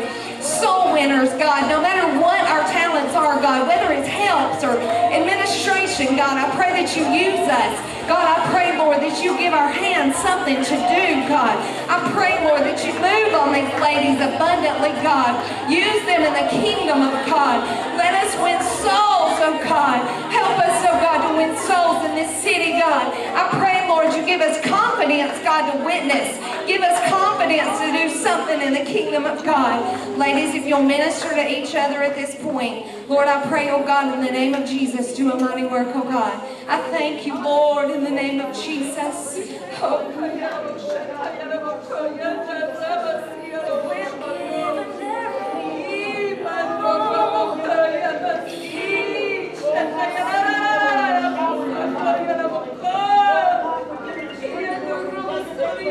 [0.46, 6.16] soul winners, God, no matter what our talents are, God, whether it's helps or administration,
[6.16, 7.74] God, I pray that you use us.
[8.06, 11.58] God, I pray, Lord, that you give our hands something to do, God.
[11.90, 15.34] I pray, Lord, that you move on these ladies abundantly, God.
[15.66, 17.66] Use them in the kingdom of God.
[17.98, 20.06] Let us win souls, oh God.
[20.30, 23.10] Help us, oh God, to win souls in this city, God.
[23.34, 24.85] I pray, Lord, you give us confidence,
[25.46, 26.38] God, to witness.
[26.68, 30.18] Give us confidence to do something in the kingdom of God.
[30.18, 34.14] Ladies, if you'll minister to each other at this point, Lord, I pray, oh God,
[34.14, 36.34] in the name of Jesus, do a mighty work, oh God.
[36.68, 39.38] I thank you, Lord, in the name of Jesus.
[39.82, 40.12] Oh,